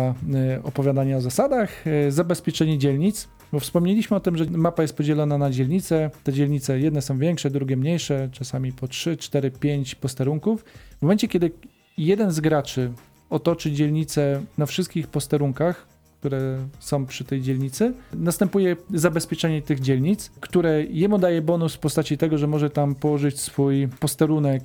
[0.55, 3.27] y, opowiadania o zasadach, y, zabezpieczenie dzielnic.
[3.53, 6.11] Bo wspomnieliśmy o tym, że mapa jest podzielona na dzielnice.
[6.23, 8.29] Te dzielnice jedne są większe, drugie mniejsze,
[8.75, 10.65] po 3, 4, 5 posterunków.
[10.97, 11.51] W momencie, kiedy
[11.97, 12.91] jeden z graczy
[13.29, 15.87] otoczy dzielnicę na wszystkich posterunkach,
[16.19, 22.17] które są przy tej dzielnicy, następuje zabezpieczenie tych dzielnic, które jemu daje bonus w postaci
[22.17, 24.63] tego, że może tam położyć swój posterunek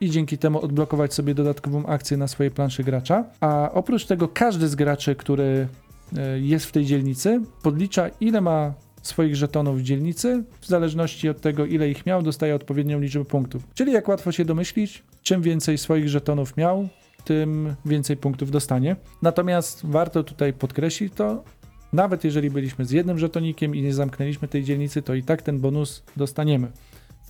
[0.00, 3.24] i dzięki temu odblokować sobie dodatkową akcję na swojej planszy gracza.
[3.40, 5.68] A oprócz tego każdy z graczy, który
[6.16, 8.74] e, jest w tej dzielnicy, podlicza ile ma
[9.06, 13.62] swoich żetonów w dzielnicy, w zależności od tego, ile ich miał, dostaje odpowiednią liczbę punktów.
[13.74, 16.88] Czyli jak łatwo się domyślić, czym więcej swoich żetonów miał,
[17.24, 18.96] tym więcej punktów dostanie.
[19.22, 21.44] Natomiast warto tutaj podkreślić to,
[21.92, 25.60] nawet jeżeli byliśmy z jednym żetonikiem i nie zamknęliśmy tej dzielnicy, to i tak ten
[25.60, 26.68] bonus dostaniemy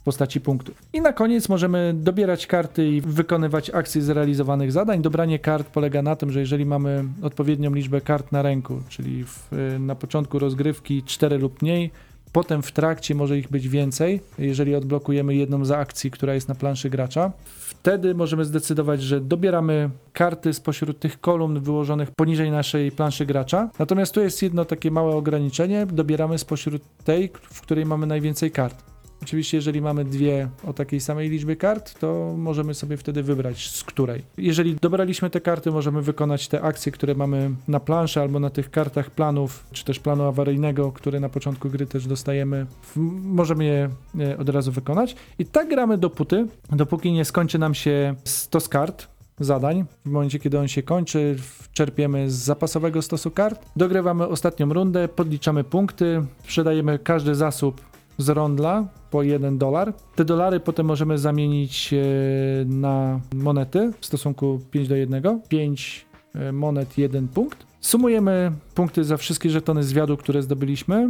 [0.07, 0.83] postaci punktów.
[0.93, 5.03] I na koniec możemy dobierać karty i wykonywać akcje zrealizowanych zadań.
[5.03, 9.49] Dobranie kart polega na tym, że jeżeli mamy odpowiednią liczbę kart na ręku, czyli w,
[9.81, 11.91] na początku rozgrywki 4 lub mniej,
[12.33, 16.55] potem w trakcie może ich być więcej, jeżeli odblokujemy jedną z akcji, która jest na
[16.55, 17.33] planszy gracza.
[17.47, 23.71] Wtedy możemy zdecydować, że dobieramy karty spośród tych kolumn wyłożonych poniżej naszej planszy gracza.
[23.79, 25.87] Natomiast tu jest jedno takie małe ograniczenie.
[25.87, 28.96] Dobieramy spośród tej, w której mamy najwięcej kart.
[29.23, 33.85] Oczywiście, jeżeli mamy dwie o takiej samej liczbie kart, to możemy sobie wtedy wybrać z
[33.85, 34.23] której.
[34.39, 38.71] Jeżeli dobraliśmy te karty, możemy wykonać te akcje, które mamy na planszy albo na tych
[38.71, 42.67] kartach planów, czy też planu awaryjnego, które na początku gry też dostajemy.
[43.23, 45.17] Możemy je e, od razu wykonać.
[45.39, 49.09] I tak gramy dopóty, dopóki nie skończy nam się stos kart
[49.41, 49.85] zadań.
[50.05, 51.37] W momencie, kiedy on się kończy,
[51.73, 57.81] czerpiemy z zapasowego stosu kart, dogrywamy ostatnią rundę, podliczamy punkty, sprzedajemy każdy zasób
[58.19, 59.93] z rondla po 1 dolar.
[60.15, 61.97] Te dolary potem możemy zamienić e,
[62.65, 65.41] na monety w stosunku 5 do 1.
[65.49, 67.67] 5 e, monet, 1 punkt.
[67.81, 71.09] Sumujemy punkty za wszystkie żetony zwiadu, które zdobyliśmy.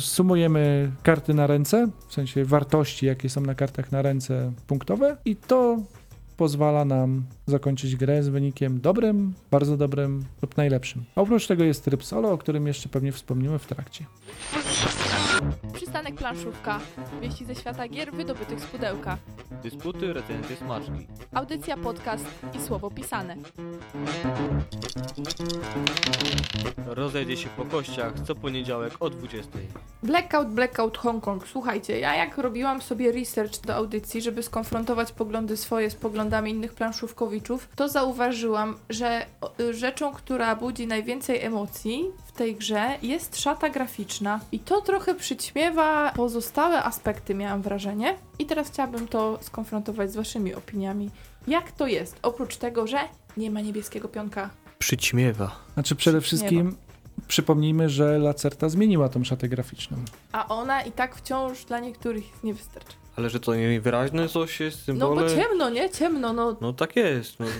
[0.00, 5.36] Sumujemy karty na ręce, w sensie wartości, jakie są na kartach na ręce punktowe i
[5.36, 5.78] to
[6.36, 11.04] pozwala nam zakończyć grę z wynikiem dobrym, bardzo dobrym lub najlepszym.
[11.16, 14.04] Oprócz tego jest tryb solo, o którym jeszcze pewnie wspomnimy w trakcie.
[15.74, 16.80] Przystanek planszówka.
[17.20, 19.18] Wieści ze świata gier wydobytych z pudełka.
[19.62, 21.06] Dysputy, recenzje, smaczki.
[21.34, 22.24] Audycja, podcast
[22.54, 23.36] i słowo pisane.
[26.86, 29.50] Rozejdzie się po kościach co poniedziałek o 20.
[30.02, 31.48] Blackout, Blackout Hongkong.
[31.48, 36.74] Słuchajcie, ja jak robiłam sobie research do audycji, żeby skonfrontować poglądy swoje z poglądami innych
[36.74, 39.26] planszówkowiczów, to zauważyłam, że
[39.60, 44.40] y, rzeczą, która budzi najwięcej emocji w tej grze jest szata graficzna.
[44.52, 48.16] I to trochę przyćmiewa pozostałe aspekty, miałam wrażenie.
[48.38, 51.10] I teraz chciałabym to skonfrontować z waszymi opiniami.
[51.46, 52.16] Jak to jest?
[52.22, 52.98] Oprócz tego, że
[53.36, 54.50] nie ma niebieskiego pionka.
[54.78, 55.56] Przyćmiewa.
[55.74, 56.76] Znaczy przede wszystkim
[57.28, 59.96] Przypomnijmy, że Lacerta zmieniła tą szatę graficzną.
[60.32, 62.96] A ona i tak wciąż dla niektórych nie wystarczy.
[63.16, 65.22] Ale że to niewyraźne coś jest, No symbole...
[65.22, 65.90] bo ciemno, nie?
[65.90, 66.56] Ciemno, no.
[66.60, 67.40] No tak jest.
[67.40, 67.46] No.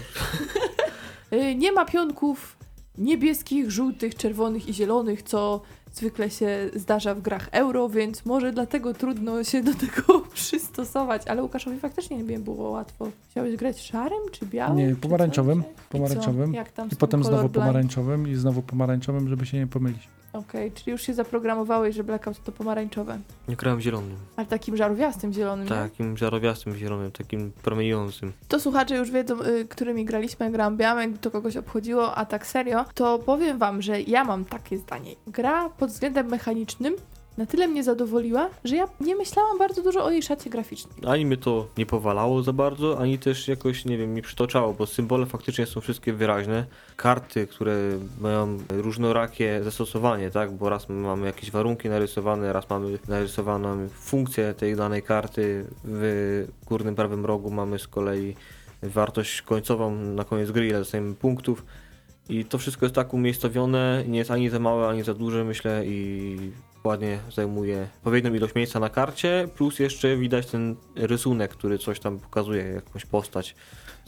[1.33, 2.57] Y, Nie ma pionków
[2.99, 5.61] niebieskich, żółtych, czerwonych i zielonych, co
[5.93, 11.27] zwykle się zdarza w grach euro, więc może dlatego trudno się do tego przystosować.
[11.27, 13.09] Ale Łukaszowi faktycznie nie było łatwo.
[13.31, 14.77] Chciałeś grać szarym czy białym?
[14.77, 15.73] Nie, pomarańczowym, coś?
[15.73, 15.89] I co?
[15.91, 16.55] pomarańczowym.
[16.55, 20.09] Jak tam I potem znowu pomarańczowym i znowu pomarańczowym, żeby się nie pomylić.
[20.33, 23.19] Okej, czyli już się zaprogramowałeś, że blackout to pomarańczowe.
[23.49, 24.17] Nie grałem zielonym.
[24.37, 25.71] Ale takim żarówiastym zielonym, nie?
[25.71, 28.33] Takim żarowiastym zielonym, takim promieniującym.
[28.49, 32.85] To słuchacze już wiedzą, y, którymi graliśmy, grałam białym, to kogoś obchodziło, a tak serio,
[32.95, 35.15] to powiem wam, że ja mam takie zdanie.
[35.27, 36.95] Gra pod względem mechanicznym
[37.39, 40.95] na tyle mnie zadowoliła, że ja nie myślałam bardzo dużo o jej szacie graficznej.
[41.07, 44.87] Ani mnie to nie powalało za bardzo, ani też jakoś, nie wiem, mi przytoczało, bo
[44.87, 46.67] symbole faktycznie są wszystkie wyraźne.
[46.97, 47.77] Karty, które
[48.21, 50.53] mają różnorakie zastosowanie, tak?
[50.53, 55.67] Bo raz mamy jakieś warunki narysowane, raz mamy narysowaną funkcję tej danej karty.
[55.85, 58.37] W górnym prawym rogu mamy z kolei
[58.83, 61.65] wartość końcową na koniec gry, ile dostajemy punktów.
[62.29, 65.83] I to wszystko jest tak umiejscowione, nie jest ani za małe, ani za duże, myślę,
[65.87, 66.37] i
[66.85, 72.19] ładnie zajmuje odpowiednią ilość miejsca na karcie, plus jeszcze widać ten rysunek, który coś tam
[72.19, 73.55] pokazuje, jakąś postać.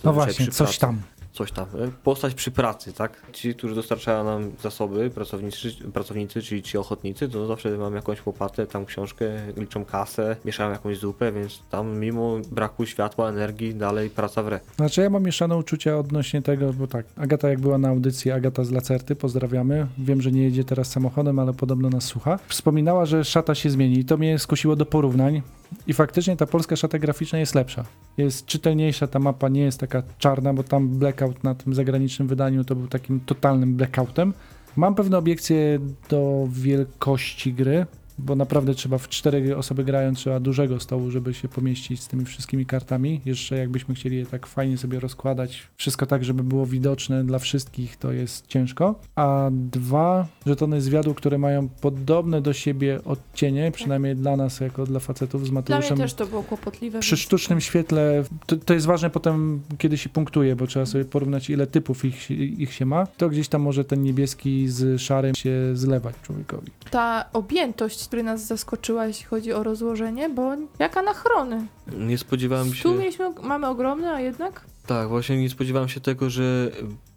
[0.05, 1.03] No właśnie, coś tam.
[1.35, 1.65] Coś tam.
[1.65, 3.23] E, Postać przy pracy, tak?
[3.33, 8.67] Ci, którzy dostarczają nam zasoby, pracownicy, pracownicy czyli ci ochotnicy, to zawsze mam jakąś łopatę,
[8.67, 9.25] tam książkę,
[9.57, 14.61] liczą kasę, mieszają jakąś zupę, więc tam mimo braku światła, energii, dalej praca w re.
[14.77, 18.65] Znaczy ja mam mieszane uczucia odnośnie tego, bo tak, Agata jak była na audycji, Agata
[18.65, 19.87] z Lacerty, pozdrawiamy.
[19.99, 22.39] Wiem, że nie jedzie teraz samochodem, ale podobno nas słucha.
[22.49, 25.43] Wspominała, że szata się zmieni i to mnie skusiło do porównań.
[25.87, 27.85] I faktycznie ta polska szata graficzna jest lepsza.
[28.17, 32.65] Jest czytelniejsza, ta mapa nie jest taka czarna, bo tam blackout na tym zagranicznym wydaniu
[32.65, 34.35] to był takim totalnym blackoutem.
[34.77, 37.87] Mam pewne obiekcje do wielkości gry,
[38.19, 42.25] bo naprawdę trzeba w cztery osoby grając, trzeba dużego stołu, żeby się pomieścić z tymi
[42.25, 43.21] wszystkimi kartami.
[43.25, 47.97] Jeszcze jakbyśmy chcieli je tak fajnie sobie rozkładać, wszystko tak, żeby było widoczne dla wszystkich,
[47.97, 48.95] to jest ciężko.
[49.17, 55.01] A dwa żetony zwiadu, które mają podobne do siebie odcienie, przynajmniej dla nas, jako dla
[55.01, 55.99] facetów z Dla mnie Mateuszem.
[55.99, 57.01] też to było kłopotliwe.
[57.01, 61.51] Przy sztucznym świetle to, to jest ważne potem, kiedy się punktuje, bo trzeba sobie porównać,
[61.51, 63.07] ile typów ich, ich się ma.
[63.07, 66.73] To gdzieś tam może ten niebieski z szarym się zlewać człowiekowi.
[66.91, 71.67] Ta objętość, która nas zaskoczyła, jeśli chodzi o rozłożenie, bo jak anachrony.
[71.99, 72.83] Nie spodziewałem się...
[72.83, 76.71] Tu mieliśmy, mamy ogromne, a jednak Tak, właśnie nie spodziewałem się tego, że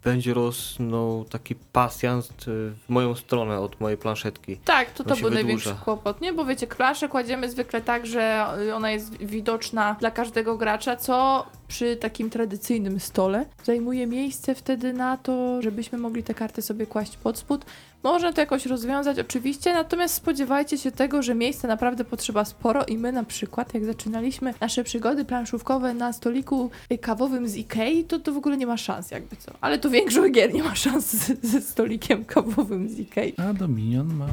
[0.04, 4.56] będzie rosnął taki pasjans e, w moją stronę od mojej planszetki.
[4.64, 5.84] Tak, to On to był największy wydłuża.
[5.84, 6.32] kłopot, nie?
[6.32, 11.96] Bo wiecie, planszę kładziemy zwykle tak, że ona jest widoczna dla każdego gracza, co przy
[11.96, 17.38] takim tradycyjnym stole zajmuje miejsce wtedy na to, żebyśmy mogli te karty sobie kłaść pod
[17.38, 17.64] spód.
[18.02, 22.98] Można to jakoś rozwiązać oczywiście, natomiast spodziewajcie się tego, że miejsca naprawdę potrzeba sporo i
[22.98, 28.32] my na przykład, jak zaczynaliśmy nasze przygody planszówkowe na stoliku kawowym z Ikei, to to
[28.32, 29.52] w ogóle nie ma szans jakby co.
[29.60, 33.34] Ale to większość gier nie ma szans ze stolikiem kawowym z Ikei.
[33.36, 34.26] A Dominion ma...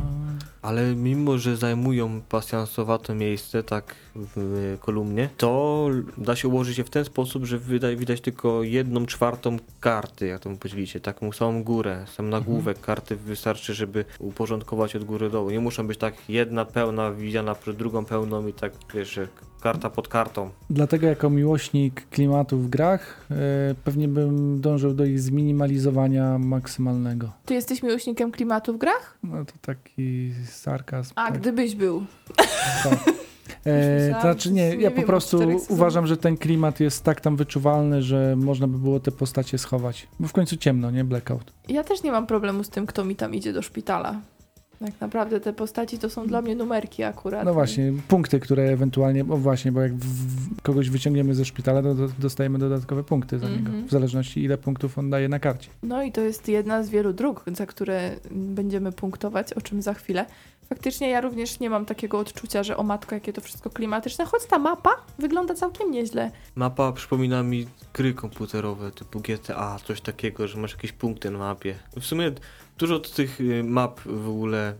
[0.62, 6.90] Ale mimo, że zajmują pasjansowate miejsce, tak w kolumnie, to da się ułożyć je w
[6.90, 12.06] ten sposób, że widać, widać tylko jedną czwartą karty, jak to podzielicie, taką samą górę,
[12.16, 15.50] sam nagłówek karty wystarczy, żeby uporządkować od góry do dołu.
[15.50, 19.20] Nie muszą być tak jedna pełna widziana przez drugą pełną i tak, wiesz,
[19.62, 20.50] karta pod kartą.
[20.70, 23.36] Dlatego jako miłośnik klimatu w grach e,
[23.84, 27.32] pewnie bym dążył do ich zminimalizowania maksymalnego.
[27.46, 29.18] Ty jesteś miłośnikiem klimatu w grach?
[29.24, 31.14] No to taki sarkazm.
[31.16, 32.06] A, tak, gdybyś był.
[32.84, 33.16] tak.
[33.66, 38.04] E, to znaczy nie, ja po prostu uważam, że ten klimat jest tak tam wyczuwalny,
[38.04, 40.08] że można by było te postacie schować.
[40.20, 41.04] Bo w końcu ciemno, nie?
[41.04, 41.54] Blackout.
[41.70, 44.20] Ja też nie mam problemu z tym, kto mi tam idzie do szpitala.
[44.80, 47.46] Tak naprawdę te postaci to są dla mnie numerki akurat.
[47.46, 51.96] No właśnie, punkty, które ewentualnie, bo właśnie, bo jak w, kogoś wyciągniemy ze szpitala, to
[51.96, 53.88] do, dostajemy dodatkowe punkty za niego, Mhm.
[53.88, 55.70] w zależności ile punktów on daje na karcie.
[55.84, 59.94] No i to jest jedna z wielu dróg, za które będziemy punktować, o czym za
[59.94, 60.26] chwilę.
[60.70, 64.46] Faktycznie ja również nie mam takiego odczucia, że o matko, jakie to wszystko klimatyczne, choć
[64.46, 66.32] ta mapa wygląda całkiem nieźle.
[66.56, 71.76] Mapa przypomina mi gry komputerowe typu GTA, coś takiego, że masz jakieś punkty na mapie.
[72.00, 72.32] W sumie
[72.78, 74.74] dużo tych y, map w ogóle,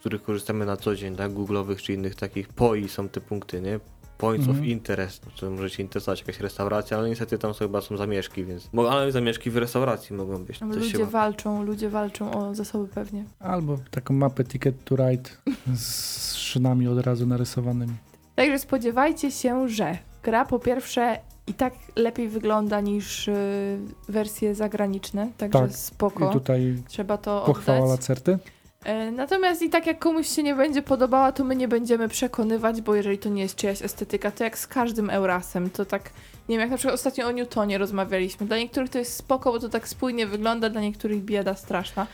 [0.00, 3.80] których korzystamy na co dzień, tak, googlowych czy innych takich POI są te punkty, nie?
[4.22, 4.66] Points of Mhm.
[4.70, 8.70] interest, to może się interesować jakaś restauracja, ale niestety tam są chyba są zamieszki, więc...
[8.90, 10.58] Ale zamieszki w restauracji mogą być.
[10.58, 11.04] Coś się Ludzie ma.
[11.10, 13.24] walczą, ludzie walczą o zasoby pewnie.
[13.40, 15.30] Albo taką mapę Ticket to Ride
[15.74, 17.92] z szynami od razu narysowanymi.
[18.34, 25.28] Także spodziewajcie się, że gra po pierwsze i tak lepiej wygląda niż y, wersje zagraniczne,
[25.36, 25.72] także Tak.
[25.76, 26.30] spoko.
[26.30, 27.90] I tutaj Trzeba to pochwała oddać.
[27.90, 28.38] Lacerty.
[28.84, 32.80] E, Natomiast i tak jak komuś się nie będzie podobała, to my nie będziemy przekonywać,
[32.80, 36.10] bo jeżeli to nie jest czyjaś estetyka, to jak z każdym Eurasem, to tak,
[36.48, 38.46] nie wiem, jak na przykład ostatnio o Newtonie rozmawialiśmy.
[38.46, 42.06] Dla niektórych to jest spoko, bo to tak spójnie wygląda, dla niektórych bieda straszna.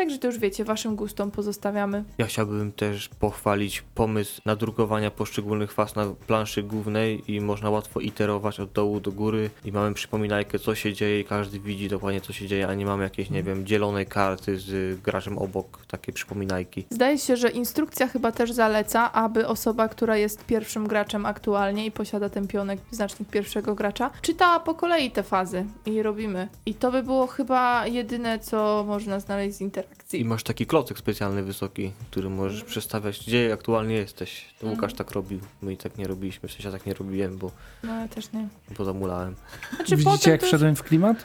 [0.00, 2.04] Także to już wiecie, waszym gustom pozostawiamy.
[2.18, 8.60] Ja chciałbym też pochwalić pomysł nadrukowania poszczególnych faz na planszy głównej i można łatwo iterować
[8.60, 12.32] od dołu do góry i mamy przypominajkę co się dzieje i każdy widzi dokładnie co
[12.32, 16.86] się dzieje, a nie mamy jakiejś, nie wiem, dzielonej karty z graczem obok, takie przypominajki.
[16.90, 21.90] Zdaje się, że instrukcja chyba też zaleca, aby osoba, która jest pierwszym graczem aktualnie i
[21.90, 26.48] posiada ten pionek, znacznik pierwszego gracza, czytała po kolei te fazy i robimy.
[26.66, 30.24] I to by było chyba jedyne, co można znaleźć z I interakcji.
[30.24, 34.44] masz taki klocek specjalny wysoki, który możesz przestawiać gdzie aktualnie jesteś.
[34.58, 34.72] To Mhm.
[34.72, 37.50] Łukasz tak robił, my i tak nie robiliśmy, w sensie ja tak nie robiłem, bo,
[37.84, 38.48] No ja też nie.
[38.78, 39.34] bo zamulałem.
[39.76, 41.24] Znaczy, Widzicie, potem jak to już- wszedłem w klimat?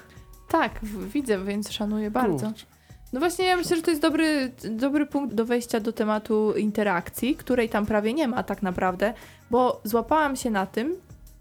[0.49, 2.45] Tak, w- widzę, więc szanuję bardzo.
[2.47, 2.65] Kurczę.
[3.13, 7.35] No właśnie, ja myślę, że to jest dobry, dobry punkt do wejścia do tematu interakcji,
[7.35, 9.13] której tam prawie nie ma tak naprawdę,
[9.51, 10.95] bo złapałam się na tym,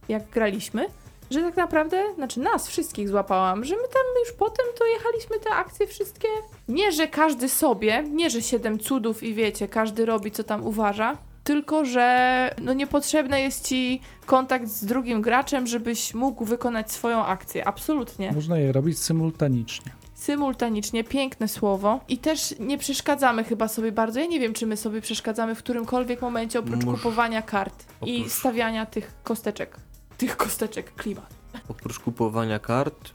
[0.09, 0.87] jak graliśmy,
[1.31, 5.51] że tak naprawdę, znaczy nas wszystkich złapałam, że my tam już potem to jechaliśmy te
[5.51, 6.29] akcje wszystkie.
[6.69, 11.17] Nie, że każdy sobie, nie, że siedem cudów i wiecie, każdy robi co tam uważa,
[11.45, 17.69] tylko że no niepotrzebny jest ci kontakt z drugim graczem, żebyś mógł wykonać swoją akcję.
[17.69, 19.93] Absolutnie Można je robić symultanicznie.
[20.15, 22.01] symultanicznie, piękne słowo.
[22.09, 24.21] I też nie przeszkadzamy chyba sobie bardzo.
[24.21, 28.21] Ja nie wiem, czy my sobie przeszkadzamy w którymkolwiek momencie oprócz Może- kupowania kart i
[28.23, 29.77] Oprócz- stawiania tych kosteczek.
[30.19, 31.35] Tych kosteczek klimat.
[31.69, 33.13] Oprócz kupowania kart...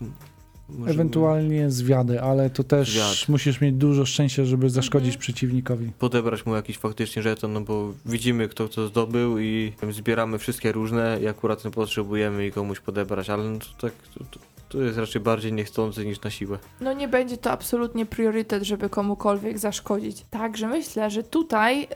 [0.70, 3.30] możemy- Ewentualnie zwiady, ale to też Zwiad.
[3.30, 5.20] musisz mieć dużo szczęścia, żeby zaszkodzić Mhm.
[5.22, 5.92] przeciwnikowi.
[6.00, 11.20] podebrać mu jakiś faktycznie żeton, no bo widzimy kto co zdobył i zbieramy wszystkie różne
[11.22, 14.98] i akurat ten potrzebujemy i komuś podebrać, ale no to tak to, to, to jest
[14.98, 16.60] raczej bardziej niechcący niż na siłę.
[16.82, 20.26] No nie będzie to absolutnie priorytet, żeby komukolwiek zaszkodzić.
[20.30, 21.88] Także myślę, że tutaj y,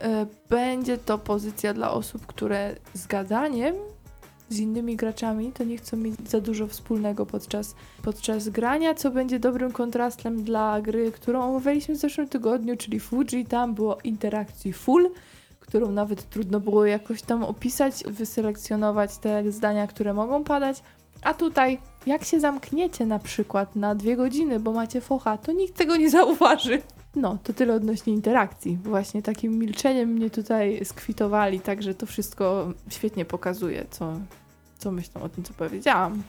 [0.50, 3.76] będzie to pozycja dla osób, które z gadaniem
[4.49, 9.39] z innymi graczami to nie chcą mieć za dużo wspólnego podczas, podczas grania, co będzie
[9.39, 13.45] dobrym kontrastem dla gry, którą omawialiśmy w zeszłym tygodniu, czyli Fuji.
[13.45, 15.10] Tam było interakcji full,
[15.60, 20.84] którą nawet trudno było jakoś tam opisać, wyselekcjonować te zdania, które mogą padać.
[21.21, 25.77] A tutaj, jak się zamkniecie na przykład na dwie godziny, bo macie focha, to nikt
[25.77, 26.82] tego nie zauważy.
[27.15, 28.78] No, to tyle odnośnie interakcji.
[28.84, 34.19] Właśnie takim milczeniem mnie tutaj skwitowali, także to wszystko świetnie pokazuje, co,
[34.78, 36.23] co myślą o tym, co powiedziałam.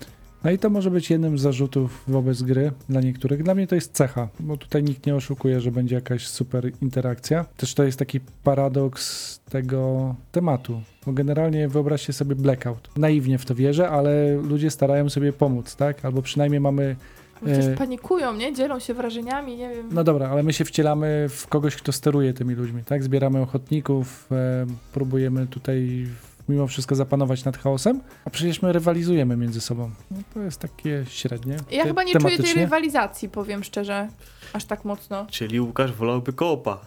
[0.44, 3.42] No i to może być jednym z zarzutów wobec gry dla niektórych.
[3.42, 7.44] Dla mnie to jest cecha, bo tutaj nikt nie oszukuje, że będzie jakaś super interakcja.
[7.56, 10.80] Też to jest taki paradoks tego tematu.
[11.06, 12.90] Bo generalnie wyobraźcie sobie blackout.
[12.96, 16.04] Naiwnie w to wierzę, ale ludzie starają sobie pomóc, tak?
[16.04, 16.96] Albo przynajmniej mamy.
[17.44, 17.74] Chociaż E.
[17.74, 18.52] panikują, nie?
[18.52, 19.88] Dzielą się wrażeniami, nie wiem.
[19.92, 23.02] No dobra, ale my się wcielamy w kogoś, kto steruje tymi ludźmi, tak?
[23.02, 26.06] Zbieramy ochotników, e, próbujemy tutaj
[26.48, 29.90] mimo wszystko zapanować nad chaosem, a przecież my rywalizujemy między sobą.
[30.10, 31.56] No to jest takie średnie.
[31.70, 34.08] Ja te- chyba nie czuję tej rywalizacji, powiem szczerze,
[34.52, 35.26] aż tak mocno.
[35.30, 36.80] Czyli Łukasz wolałby koopa.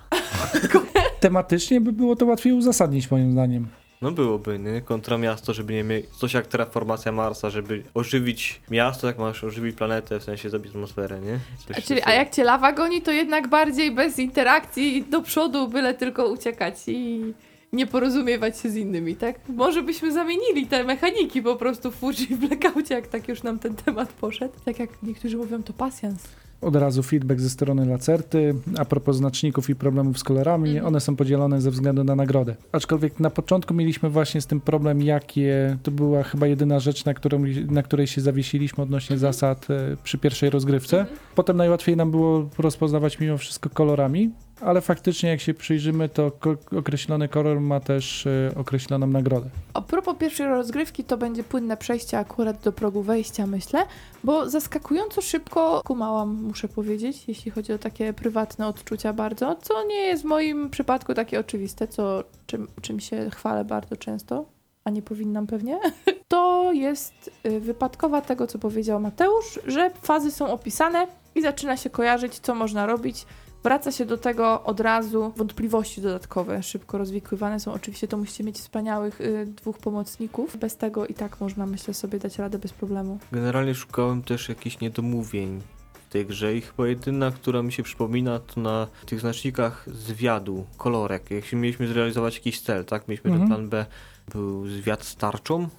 [1.20, 3.68] Tematycznie by było to łatwiej uzasadnić moim zdaniem.
[4.02, 4.82] No byłoby, nie?
[4.82, 9.76] Kontra miasto, żeby nie mieć coś jak terraformacja Marsa, żeby ożywić miasto, jak masz ożywić
[9.76, 11.40] planetę, w sensie zabić atmosferę, nie?
[11.68, 15.68] Coś A, czyli, a jak cię lawa goni, to jednak bardziej bez interakcji do przodu,
[15.68, 17.34] byle tylko uciekać i
[17.74, 19.40] nie porozumiewać się z innymi, tak?
[19.50, 23.60] Może byśmy zamienili te mechaniki po prostu w Fuji w Blackoutie, jak tak już nam
[23.60, 24.54] ten temat poszedł.
[24.66, 26.24] Tak jak niektórzy mówią, to pasjans.
[26.62, 28.56] Od razu feedback ze strony Lacerty.
[28.78, 30.88] A propos znaczników i problemów z kolorami, Mhm.
[30.88, 32.56] one są podzielone ze względu na nagrodę.
[32.72, 37.14] Aczkolwiek na początku mieliśmy właśnie z tym problem, jakie to była chyba jedyna rzecz, na,
[37.14, 39.34] którą, na której się zawiesiliśmy odnośnie Mhm.
[39.34, 41.00] zasad e, przy pierwszej rozgrywce.
[41.00, 41.18] Mhm.
[41.36, 46.32] Potem najłatwiej nam było rozpoznawać mimo wszystko kolorami, ale faktycznie jak się przyjrzymy, to
[46.78, 49.50] określony kolor ma też e, określoną nagrodę.
[49.74, 53.86] A propos pierwszej rozgrywki, to będzie płynne przejście akurat do progu wejścia, myślę,
[54.24, 60.02] bo zaskakująco szybko kumałam, muszę powiedzieć, jeśli chodzi o takie prywatne odczucia bardzo, co nie
[60.02, 64.46] jest w moim przypadku takie oczywiste, co, czym, czym się chwalę bardzo często,
[64.84, 65.80] a nie powinnam pewnie.
[66.28, 71.90] To jest y, wypadkowa tego, co powiedział Mateusz, że fazy są opisane i zaczyna się
[71.90, 73.26] kojarzyć, co można robić.
[73.64, 77.74] Wraca się do tego od razu wątpliwości dodatkowe, szybko rozwikływane są.
[77.74, 80.58] Oczywiście to musicie mieć wspaniałych y, dwóch pomocników.
[80.58, 83.20] Bez tego i tak można, myślę, sobie dać radę bez problemu.
[83.32, 85.62] Generalnie szukałem też jakichś niedomówień
[85.94, 90.66] w tej grze i chyba jedyna, która mi się przypomina, to na tych znacznikach zwiadu,
[90.78, 91.32] kolorek.
[91.32, 93.08] Jak się mieliśmy zrealizować jakiś cel, tak?
[93.08, 93.50] Mieliśmy Mhm.
[93.50, 93.86] ten plan B,
[94.32, 95.70] był zwiad z tarczą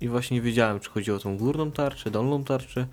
[0.00, 2.86] i właśnie nie wiedziałem, czy chodzi o tą górną tarczę, dolną tarczę.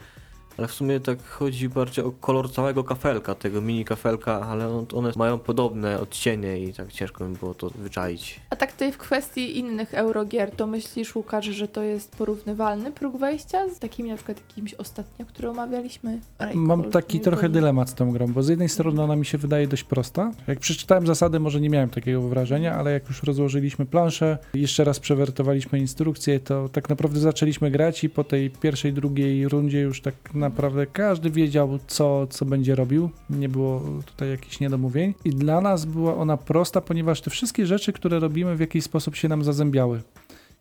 [0.57, 4.85] Ale w sumie tak chodzi bardziej o kolor całego kafelka, tego mini kafelka, ale on,
[4.93, 8.39] one mają podobne odcienie i tak ciężko mi było to wyczaić.
[8.49, 13.17] A tak tutaj w kwestii innych eurogier, to myślisz, Łukasz, że to jest porównywalny próg
[13.17, 16.19] wejścia z takimi na przykład jakimś ostatnio, który omawialiśmy?
[16.53, 19.67] Mam taki trochę dylemat z tą grą, bo z jednej strony ona mi się wydaje
[19.67, 20.31] dość prosta.
[20.47, 24.99] Jak przeczytałem zasady, może nie miałem takiego wrażenia, ale jak już rozłożyliśmy planszę, jeszcze raz
[24.99, 30.13] przewertowaliśmy instrukcje, to tak naprawdę zaczęliśmy grać i po tej pierwszej, drugiej rundzie już tak
[30.45, 33.09] naprawdę każdy wiedział, co, co będzie robił.
[33.29, 35.13] Nie było tutaj jakichś niedomówień.
[35.25, 39.15] I dla nas była ona prosta, ponieważ te wszystkie rzeczy, które robimy, w jakiś sposób
[39.15, 40.01] się nam zazębiały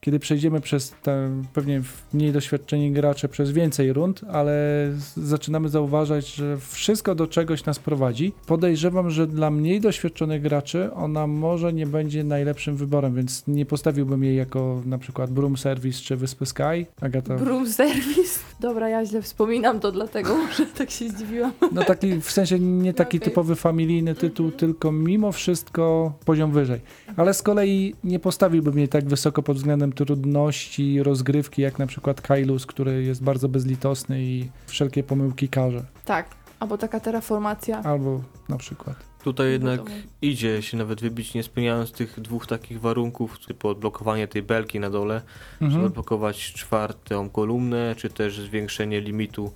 [0.05, 1.83] kiedy przejdziemy przez te pewnie
[2.13, 8.33] mniej doświadczeni gracze przez więcej rund, ale zaczynamy zauważać, że wszystko do czegoś nas prowadzi.
[8.47, 14.25] Podejrzewam, że dla mniej doświadczonych graczy ona może nie będzie najlepszym wyborem, więc nie postawiłbym
[14.25, 16.87] jej jako na przykład Broom Service czy Wyspy Sky.
[17.01, 18.41] Agata, Broom Service.
[18.65, 21.53] Dobra, ja źle wspominam to dlatego, że tak się zdziwiłam.
[21.73, 23.29] no taki w sensie nie taki Okej.
[23.29, 26.81] typowy familijny tytuł, tylko mimo wszystko poziom wyżej.
[27.17, 32.21] Ale z kolei nie postawiłbym jej tak wysoko pod względem trudności rozgrywki, jak na przykład
[32.21, 35.85] Kailus, który jest bardzo bezlitosny i wszelkie pomyłki karze.
[36.05, 36.27] Tak,
[36.61, 37.83] albo taka terraformacja.
[37.83, 39.14] Albo na przykład.
[39.25, 39.81] Tutaj jednak
[40.23, 44.91] idzie się nawet wybić, nie spełniając tych dwóch takich warunków, typu odblokowanie tej belki na
[44.91, 45.23] dole,
[45.61, 45.85] Mhm.
[45.85, 49.53] odblokować czwartą kolumnę, czy też zwiększenie limitu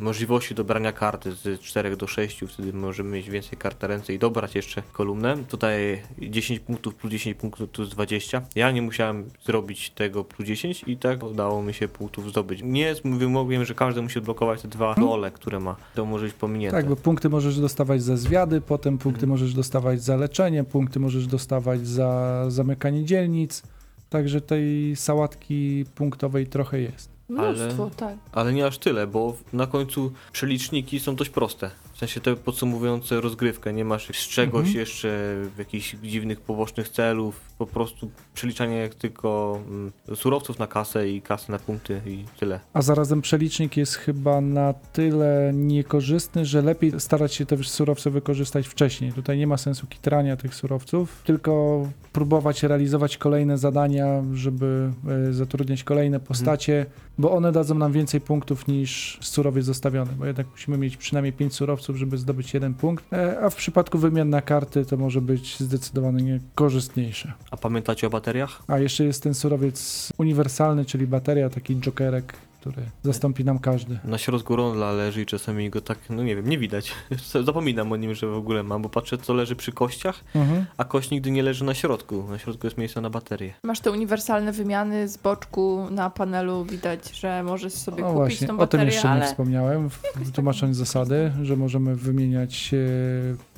[0.00, 4.18] możliwości dobrania karty z 4 do 6, wtedy możemy mieć więcej kart na ręce i
[4.18, 5.36] dobrać jeszcze kolumnę.
[5.48, 8.42] Tutaj 10 punktów plus 10 punktów to jest 20.
[8.54, 12.60] Ja nie musiałem zrobić tego plus 10 i tak udało mi się punktów zdobyć.
[12.64, 15.76] Nie jest wymogiem, że każdy musi odblokować te dwa dole, które ma.
[15.94, 16.76] To może być pominięte.
[16.76, 21.26] Tak, bo punkty możesz dostawać za zwiady, potem punkty możesz dostawać za leczenie, punkty możesz
[21.26, 23.62] dostawać za zamykanie dzielnic.
[24.10, 27.17] Także tej sałatki punktowej trochę jest.
[27.28, 28.14] Mnóstwo, tak.
[28.32, 31.70] Ale nie aż tyle, bo na końcu przeliczniki są dość proste.
[31.98, 33.72] W sensie te podsumowujące rozgrywkę.
[33.72, 34.78] Nie masz z czegoś Mhm.
[34.78, 37.40] jeszcze jakichś dziwnych, pobocznych celów.
[37.58, 42.60] Po prostu przeliczanie jak tylko mm, surowców na kasę i kasy na punkty i tyle.
[42.72, 48.68] A zarazem przelicznik jest chyba na tyle niekorzystny, że lepiej starać się te surowce wykorzystać
[48.68, 49.12] wcześniej.
[49.12, 51.82] Tutaj nie ma sensu kitrania tych surowców, tylko
[52.12, 54.90] próbować realizować kolejne zadania, żeby
[55.28, 56.86] e, zatrudniać kolejne postacie,
[57.18, 61.54] bo one dadzą nam więcej punktów niż surowiec zostawiony, bo jednak musimy mieć przynajmniej 5
[61.54, 65.60] surowców, żeby zdobyć jeden punkt, e, a w przypadku wymian na karty to może być
[65.60, 67.32] zdecydowanie korzystniejsze.
[67.50, 68.62] A pamiętacie o bateriach?
[68.66, 73.98] A jeszcze jest ten surowiec uniwersalny, czyli bateria, taki jokerek, który zastąpi nam każdy.
[74.04, 76.92] Na środku ronda leży i czasami go tak, no nie wiem, nie widać.
[77.44, 80.64] Zapominam o nim, że w ogóle mam, bo patrzę co leży przy kościach, Mhm.
[80.76, 82.24] a kość nigdy nie leży na środku.
[82.30, 83.54] Na środku jest miejsce na baterię.
[83.64, 88.46] Masz te uniwersalne wymiany z boczku na panelu, widać, że możesz sobie O kupić właśnie,
[88.46, 92.70] tą o tym baterię, jeszcze nie ale wspomniałem, w- tak tłumacząc zasady, że możemy wymieniać
[92.74, 92.78] e,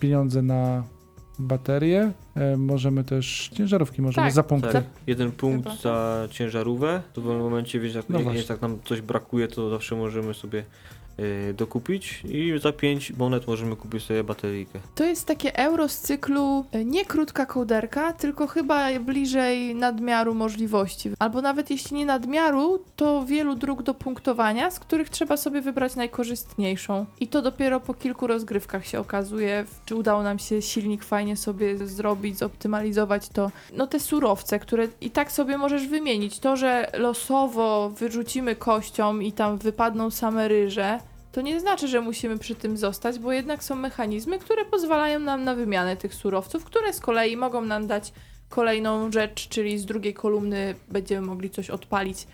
[0.01, 0.83] pieniądze na
[1.41, 4.73] baterie, e, możemy też ciężarówki, możemy Tak, za punkty.
[4.73, 5.77] Tak, jeden punkt Chyba.
[5.83, 7.01] za ciężarówkę.
[7.13, 8.39] To w momencie, wiesz, jak, No jak, właśnie.
[8.41, 10.65] jak tak nam coś brakuje, to zawsze możemy sobie
[11.55, 14.79] dokupić i za 5 monet możemy kupić sobie bateryjkę.
[14.95, 21.11] to jest takie euro z cyklu e, nie krótka kołderka, tylko chyba bliżej nadmiaru możliwości.
[21.19, 25.97] Albo nawet jeśli nie nadmiaru, to wielu dróg do punktowania, z których trzeba sobie wybrać
[25.97, 27.07] najkorzystniejszą.
[27.21, 31.87] I to dopiero po kilku rozgrywkach się okazuje, czy udało nam się silnik fajnie sobie
[31.87, 33.51] zrobić, zoptymalizować to.
[33.77, 36.39] No te surowce, które i tak sobie możesz wymienić.
[36.39, 40.99] To, że losowo wyrzucimy kością i tam wypadną same ryże,
[41.33, 45.45] to nie znaczy, że musimy przy tym zostać, bo jednak są mechanizmy, które pozwalają nam
[45.45, 48.13] na wymianę tych surowców, które z kolei mogą nam dać
[48.49, 52.27] kolejną rzecz, czyli z drugiej kolumny będziemy mogli coś odpalić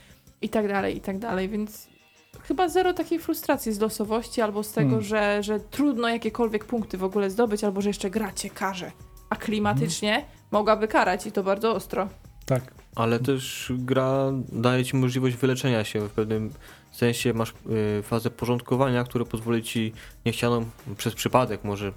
[0.42, 1.88] i tak dalej, i tak dalej, więc
[2.42, 5.04] chyba zero takiej frustracji z losowości albo z tego, Hmm.
[5.04, 8.92] że, że trudno jakiekolwiek punkty w ogóle zdobyć, albo że jeszcze gra cię karze.
[9.30, 12.08] A klimatycznie mogłaby karać i to bardzo ostro.
[12.46, 12.62] Tak.
[12.96, 16.50] Ale też gra daje ci możliwość wyleczenia się w pewnym
[16.92, 17.34] sensie.
[17.34, 17.50] Masz
[17.98, 19.92] y, fazę porządkowania, które pozwoli ci
[20.26, 20.66] niechcianą
[20.96, 21.92] przez przypadek, może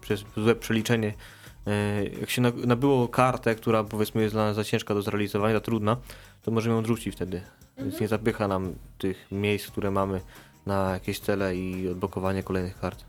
[0.00, 1.14] przez złe przeliczenie.
[1.68, 5.54] y, Jak się na- nabyło kartę, która powiedzmy jest dla nas za ciężka do zrealizowania,
[5.54, 5.96] za trudna,
[6.42, 7.42] to możemy ją odrzucić wtedy.
[7.78, 10.20] Więc nie zapycha nam tych miejsc, które mamy
[10.66, 13.04] na jakieś cele i odblokowanie kolejnych kart.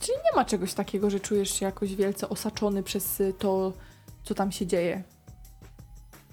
[0.00, 3.72] Czyli nie ma czegoś takiego, że czujesz się jakoś wielce osaczony przez y, to,
[4.22, 5.02] co tam się dzieje.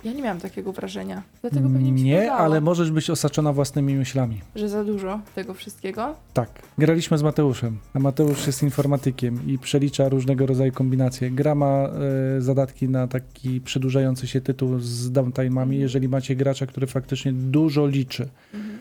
[0.04, 1.24] Ja nie miałam takiego wrażenia.
[1.42, 4.42] Dlatego pewnie mi się Nie, wydawało, ale możesz być osaczona własnymi myślami.
[4.56, 6.16] że za dużo tego wszystkiego.
[6.34, 6.50] Tak.
[6.78, 11.32] Graliśmy z Mateuszem, a Mateusz jest informatykiem i przelicza różnego rodzaju kombinacje.
[11.32, 11.90] Gra ma
[12.38, 15.74] e, zadatki na taki przedłużający się tytuł z downtime'ami, Mhm.
[15.74, 18.30] jeżeli macie gracza, który faktycznie dużo liczy.
[18.54, 18.80] Mhm.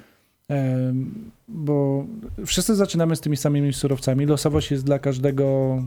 [0.48, 1.14] Em,
[1.48, 2.04] Bo
[2.46, 4.26] wszyscy zaczynamy z tymi samymi surowcami.
[4.26, 5.78] Losowość jest dla każdego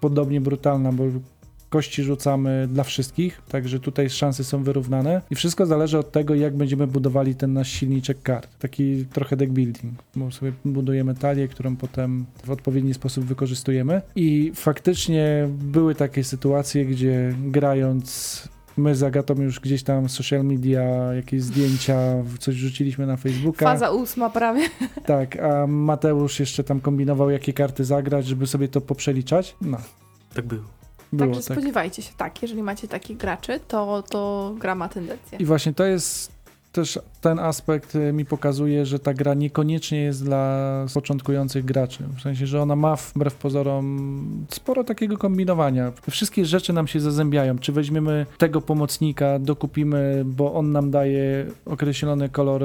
[0.00, 1.04] podobnie brutalna, bo
[1.68, 6.56] kości rzucamy dla wszystkich, także tutaj szanse są wyrównane i wszystko zależy od tego, jak
[6.56, 8.58] będziemy budowali ten nasz silniczek kart.
[8.58, 14.52] Taki trochę deck building, bo sobie budujemy talię, którą potem w odpowiedni sposób wykorzystujemy i
[14.54, 18.42] faktycznie były takie sytuacje, gdzie grając
[18.76, 20.82] my z Agatą już gdzieś tam social media,
[21.14, 21.98] jakieś zdjęcia,
[22.38, 23.66] coś rzuciliśmy na Facebooka.
[23.66, 24.68] Faza ósma prawie.
[25.06, 29.56] Tak, a Mateusz jeszcze tam kombinował, jakie karty zagrać, żeby sobie to poprzeliczać.
[29.60, 29.78] No,
[30.34, 30.75] Tak było.
[31.12, 31.56] Było Także tak.
[31.56, 35.38] spodziewajcie się, tak, jeżeli macie takich graczy, to, to gra ma tendencję.
[35.38, 36.36] I właśnie to jest
[36.76, 42.04] też ten aspekt y, mi pokazuje, że ta gra niekoniecznie jest dla początkujących graczy.
[42.16, 45.92] W sensie, że ona ma wbrew pozorom sporo takiego kombinowania.
[46.10, 47.58] Wszystkie rzeczy nam się zazębiają.
[47.58, 52.62] Czy weźmiemy tego pomocnika, dokupimy, bo on nam daje określony kolor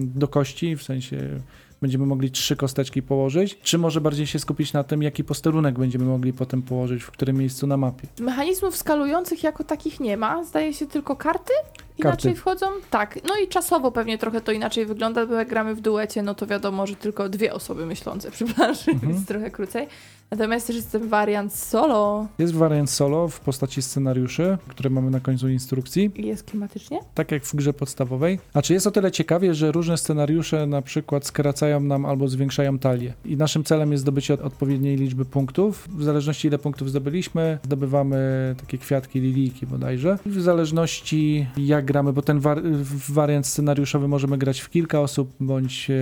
[0.00, 1.40] do kości, w sensie
[1.84, 6.04] będziemy mogli trzy kosteczki położyć, czy może bardziej się skupić na tym, jaki posterunek będziemy
[6.04, 8.06] mogli potem położyć, w którym miejscu na mapie.
[8.20, 10.44] Mechanizmów skalujących jako takich nie ma.
[10.44, 12.02] Zdaje się tylko karty Karty.
[12.02, 12.66] inaczej wchodzą.
[12.90, 16.34] Tak, no i czasowo pewnie trochę to inaczej wygląda, bo jak gramy w duecie, no
[16.34, 19.12] to wiadomo, że tylko dwie osoby myślące przy planszy, Mhm.
[19.12, 19.86] więc trochę krócej.
[20.30, 25.20] Natomiast też jest ten wariant solo Jest wariant solo w postaci scenariuszy, które mamy na
[25.20, 26.98] końcu instrukcji, i jest klimatycznie.
[27.14, 28.38] tak jak w grze podstawowej.
[28.54, 32.78] A czy jest o tyle ciekawie, że różne scenariusze na przykład skracają nam albo zwiększają
[32.78, 33.14] talię.
[33.24, 35.88] I naszym celem jest zdobycie odpowiedniej liczby punktów.
[35.96, 40.18] W zależności ile punktów zdobyliśmy, zdobywamy takie kwiatki, lilijki bodajże.
[40.26, 42.62] I w zależności jak gramy, bo ten war-
[43.08, 45.94] wariant scenariuszowy możemy grać w kilka osób bądź e,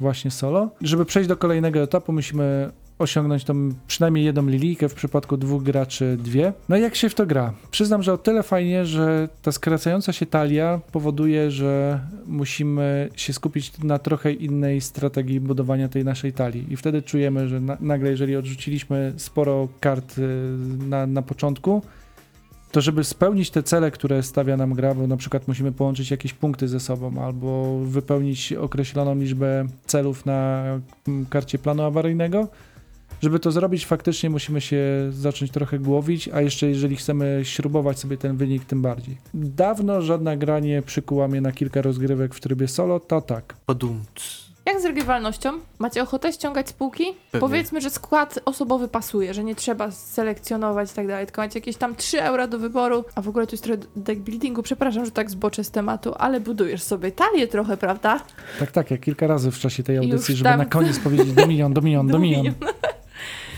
[0.00, 0.70] właśnie solo.
[0.80, 2.70] Żeby przejść do kolejnego etapu musimy
[3.02, 6.52] osiągnąć tą przynajmniej jedną lilijkę, w przypadku dwóch graczy dwie.
[6.68, 7.52] No i jak się w to gra?
[7.70, 13.78] Przyznam, że o tyle fajnie, że ta skracająca się talia powoduje, że musimy się skupić
[13.78, 16.72] na trochę innej strategii budowania tej naszej talii.
[16.72, 20.22] I wtedy czujemy, że na, nagle, jeżeli odrzuciliśmy sporo kart y,
[20.88, 21.82] na, na początku,
[22.72, 26.32] to żeby spełnić te cele, które stawia nam gra, bo na przykład musimy połączyć jakieś
[26.32, 30.64] punkty ze sobą, albo wypełnić określoną liczbę celów na
[31.08, 32.48] mm, karcie planu awaryjnego,
[33.22, 38.16] żeby to zrobić, faktycznie musimy się zacząć trochę głowić, a jeszcze jeżeli chcemy śrubować sobie
[38.16, 39.16] ten wynik, tym bardziej.
[39.34, 43.54] Dawno żadna gra nie przykuła mnie na kilka rozgrywek w trybie solo, to tak.
[43.66, 44.42] Padumc.
[44.66, 45.50] Jak z regrywalnością?
[45.78, 47.04] Macie ochotę ściągać spółki?
[47.04, 47.40] Pewnie.
[47.40, 51.76] Powiedzmy, że skład osobowy pasuje, że nie trzeba selekcjonować i tak dalej, tylko macie jakieś
[51.76, 55.10] tam 3 euro do wyboru, a w ogóle to jest trochę deck buildingu, przepraszam, że
[55.10, 58.20] tak zboczę z tematu, ale budujesz sobie talię trochę, prawda?
[58.58, 61.72] Tak, tak, ja kilka razy w czasie tej audycji, żeby tam- na koniec powiedzieć Dominion,
[61.72, 62.72] Dominion, Dominion, Dominion.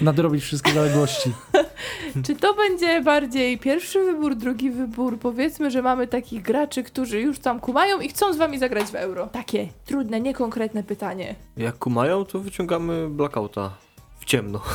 [0.01, 1.33] Nadrobić wszystkie zaległości.
[2.27, 5.19] Czy to będzie bardziej pierwszy wybór, drugi wybór?
[5.19, 8.95] Powiedzmy, że mamy takich graczy, którzy już tam kumają i chcą z wami zagrać w
[8.95, 9.27] euro.
[9.27, 11.35] Takie trudne, niekonkretne pytanie.
[11.57, 13.71] Jak kumają, to wyciągamy blackouta.
[14.19, 14.61] W ciemno.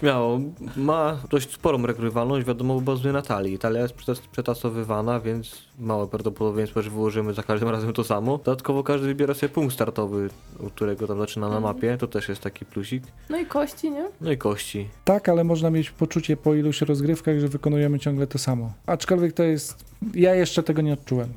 [0.00, 0.40] Śmiało.
[0.76, 3.58] Ma dość sporą regrywalność, wiadomo, bo bazuje na talii.
[3.58, 8.38] Talia jest przetas- przetasowywana, więc małe prawdopodobieństwo, że wyłożymy za każdym razem to samo.
[8.38, 10.30] Dodatkowo każdy wybiera sobie punkt startowy,
[10.66, 11.74] od którego tam zaczyna na Mhm.
[11.74, 11.96] mapie.
[11.98, 13.02] To też jest taki plusik.
[13.30, 14.08] No i kości, nie?
[14.20, 14.88] No i kości.
[15.04, 18.72] Tak, ale można mieć poczucie po iluś rozgrywkach, że wykonujemy ciągle to samo.
[18.86, 19.84] Aczkolwiek to jest,
[20.14, 21.28] ja jeszcze tego nie odczułem.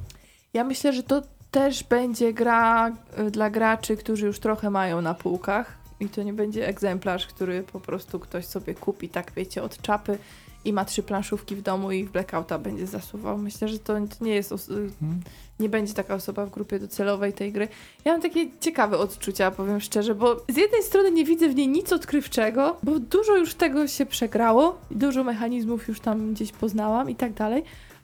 [0.54, 2.90] Ja myślę, że to też będzie gra
[3.20, 5.83] y, dla graczy, którzy już trochę mają na półkach.
[6.04, 10.18] I to nie będzie egzemplarz, który po prostu ktoś sobie kupi, tak wiecie, od czapy
[10.66, 13.38] i ma trzy planszówki w domu i w blackouta będzie zasuwał.
[13.38, 14.50] Myślę, że to, nie jest.
[14.50, 15.22] Hmm?
[15.60, 17.68] nie będzie taka osoba w grupie docelowej tej gry.
[18.06, 21.68] Ja mam takie ciekawe odczucia, powiem szczerze, bo z jednej strony nie widzę w niej
[21.68, 27.16] nic odkrywczego, bo dużo już tego się przegrało, dużo mechanizmów już tam gdzieś poznałam i
[27.16, 27.64] tak dalej.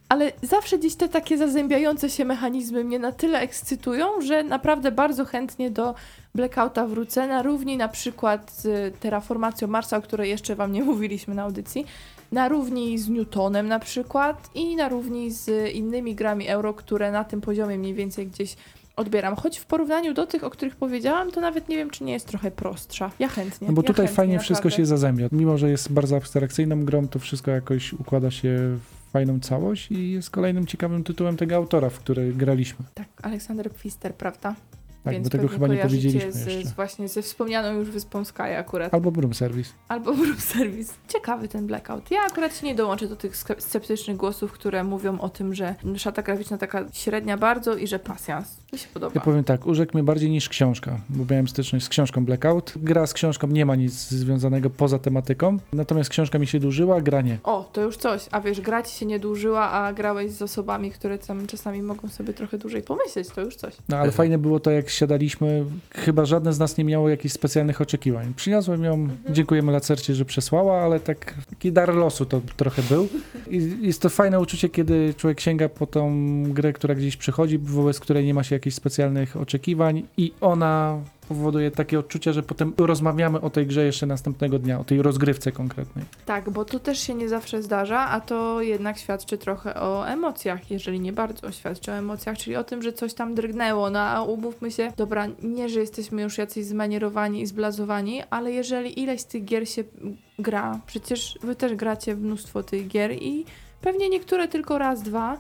[0.10, 5.26] Ale zawsze gdzieś te takie zazębiające się mechanizmy mnie na tyle ekscytują, że naprawdę bardzo
[5.26, 5.96] chętnie do
[6.36, 11.36] Blackouta wrócę, na równi na przykład z terraformacją Marsa, o której jeszcze Wam nie mówiliśmy
[11.36, 11.86] na audycji,
[12.32, 17.24] na równi z Newtonem na przykład i na równi z innymi grami euro, które na
[17.24, 18.56] tym poziomie mniej więcej gdzieś
[18.96, 19.36] odbieram.
[19.36, 22.28] Choć w porównaniu do tych, o których powiedziałam, to nawet nie wiem, czy nie jest
[22.28, 23.12] trochę prostsza.
[23.20, 23.68] Ja chętnie.
[23.68, 24.78] No bo ja tutaj chętnie, fajnie wszystko naprawdę.
[24.78, 25.28] się zazębia.
[25.32, 28.50] Mimo, że jest bardzo abstrakcyjną grą, to wszystko jakoś układa się
[29.08, 32.86] w fajną całość i jest kolejnym ciekawym tytułem tego autora, w który graliśmy.
[32.94, 34.56] Tak, Aleksander Pfister, prawda?
[35.04, 36.70] Tak, więc bo tego chyba nie powiedzieliśmy z, jeszcze.
[36.70, 38.94] z właśnie ze wspomnianą już wyspą Sky akurat.
[38.94, 39.70] Albo Broom Service.
[39.88, 40.94] Albo room service.
[41.08, 42.12] Ciekawy ten blackout.
[42.12, 46.22] Ja akurat się nie dołączę do tych sceptycznych głosów, które mówią o tym, że szata
[46.22, 48.58] graficzna taka średnia bardzo i że pasjans.
[48.74, 49.12] Mi się podoba.
[49.16, 52.74] Ja powiem tak, urzekł mnie bardziej niż książka, bo miałem styczność z książką Blackout.
[52.76, 57.22] Gra z książką nie ma nic związanego poza tematyką, natomiast książka mi się dłużyła, gra
[57.22, 57.38] nie.
[57.44, 58.26] O, to już coś.
[58.32, 62.08] A wiesz, gra ci się nie dłużyła, a grałeś z osobami, które tam czasami mogą
[62.08, 63.28] sobie trochę dłużej pomyśleć.
[63.30, 63.74] To już coś.
[63.90, 67.82] No ale fajne było to, jak siadaliśmy, chyba żadne z nas nie miało jakichś specjalnych
[67.82, 68.34] oczekiwań.
[68.36, 73.08] Przyniosłem ją, dziękujemy Lacercie, że przesłała, ale tak, taki dar losu to trochę był.
[73.50, 76.14] I jest to fajne uczucie, kiedy człowiek sięga po tą
[76.44, 81.00] grę, która gdzieś przychodzi, wobec której nie ma się jakichś specjalnych oczekiwań i ona
[81.30, 85.52] powoduje takie odczucia, że potem rozmawiamy o tej grze jeszcze następnego dnia, o tej rozgrywce
[85.52, 86.06] konkretnej.
[86.26, 90.72] Tak, bo to też się nie zawsze zdarza, a to jednak świadczy trochę o emocjach,
[90.72, 93.90] jeżeli nie bardzo świadczy o emocjach, czyli o tym, że coś tam drgnęło.
[93.90, 99.00] No a umówmy się, dobra, nie, że jesteśmy już jacyś zmanierowani i zblazowani, ale jeżeli
[99.00, 99.84] ileś z tych gier się
[100.40, 103.46] gra, przecież wy też gracie mnóstwo tych gier i
[103.82, 105.38] pewnie niektóre tylko raz, dwa,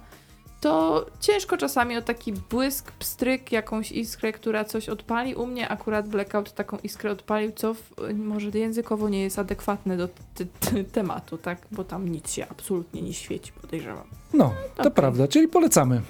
[0.62, 5.36] to ciężko czasami o taki błysk, pstryk, jakąś iskrę, która coś odpali.
[5.36, 10.08] U mnie akurat Blackout taką iskrę odpalił, co w, może językowo nie jest adekwatne do
[10.08, 10.14] t-
[10.60, 11.58] t- tematu, tak?
[11.72, 14.08] Bo tam nic się absolutnie nie świeci, podejrzewam.
[14.34, 14.92] No, to Okej.
[14.94, 16.02] prawda, czyli polecamy.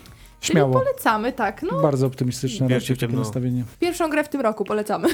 [0.41, 0.73] Śmiało.
[0.73, 1.61] Czyli polecamy, tak.
[1.71, 3.63] No, Bardzo optymistyczne raczej takie nastawienie.
[3.79, 5.07] pierwszą grę w tym roku polecamy.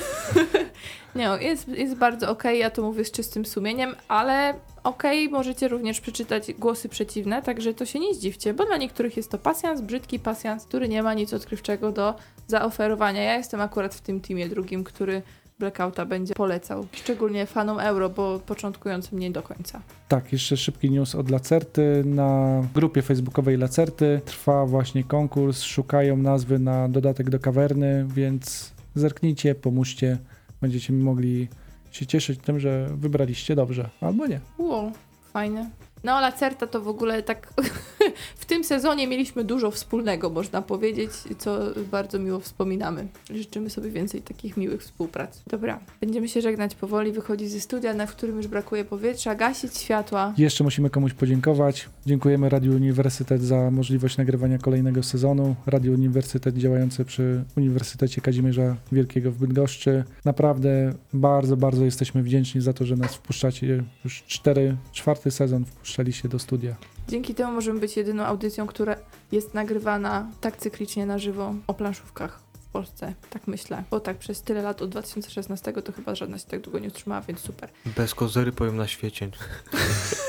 [1.16, 4.54] nie, no, jest, jest bardzo okej, ja to mówię z czystym sumieniem, ale
[4.86, 9.32] okej, możecie również przeczytać głosy przeciwne, także to się nie zdziwcie, bo dla niektórych jest
[9.32, 12.16] to pasjans, brzydki pasjans, który nie ma nic odkrywczego do
[12.48, 13.24] zaoferowania.
[13.24, 15.22] Ja jestem akurat w tym teamie drugim, który
[15.60, 19.82] Blackouta będzie polecał, szczególnie fanom euro, bo początkującym nie do końca.
[20.08, 22.04] Tak, jeszcze szybki news od Lacerty.
[22.06, 25.62] Na grupie facebookowej Lacerty trwa właśnie konkurs.
[25.62, 30.18] Szukają nazwy na dodatek do kawerny, więc zerknijcie, pomóżcie.
[30.62, 31.48] Będziecie mogli
[31.96, 34.40] się cieszyć tym, że wybraliście dobrze, albo nie.
[34.58, 34.92] Wow,
[35.34, 35.70] fajne.
[36.06, 37.54] No, Lacerta to w ogóle tak
[38.44, 41.60] w tym sezonie mieliśmy dużo wspólnego, można powiedzieć, co
[41.92, 43.08] bardzo miło wspominamy.
[43.30, 45.42] Życzymy sobie więcej takich miłych współprac.
[45.48, 50.34] Dobra, będziemy się żegnać powoli, wychodzić ze studia, na którym już brakuje powietrza, gasić światła.
[50.38, 51.90] Jeszcze musimy komuś podziękować.
[52.06, 55.56] Dziękujemy Radio Uniwersytet za możliwość nagrywania kolejnego sezonu.
[55.66, 60.04] Radio Uniwersytet działający przy Uniwersytecie Kazimierza Wielkiego w Bydgoszczy.
[60.26, 63.84] Naprawdę bardzo, bardzo jesteśmy wdzięczni za to, że nas wpuszczacie.
[64.04, 66.76] Już cztery, czwarty sezon wpuszczaliście do studia.
[67.08, 68.96] Dzięki temu możemy być jedyną audycją, która
[69.32, 73.84] jest nagrywana tak cyklicznie na żywo o planszówkach w Polsce, tak myślę.
[73.92, 77.22] Bo tak przez tyle lat od 2016 to chyba żadna się tak długo nie utrzymała,
[77.22, 77.70] więc super.
[77.86, 79.30] Bez kozery powiem na świecie.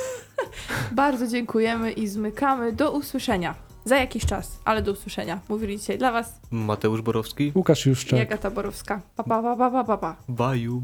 [0.93, 2.73] Bardzo dziękujemy i zmykamy.
[2.73, 3.55] Do usłyszenia.
[3.85, 5.41] Za jakiś czas, ale do usłyszenia.
[5.49, 7.53] Mówili dzisiaj dla Was Mateusz Borowski.
[7.55, 8.19] Łukasz Juszczak.
[8.19, 9.01] Jagata Borowska.
[9.17, 9.97] Pa, pa, pa, pa, pa, pa.
[9.97, 10.17] pa.
[10.29, 10.83] Baju.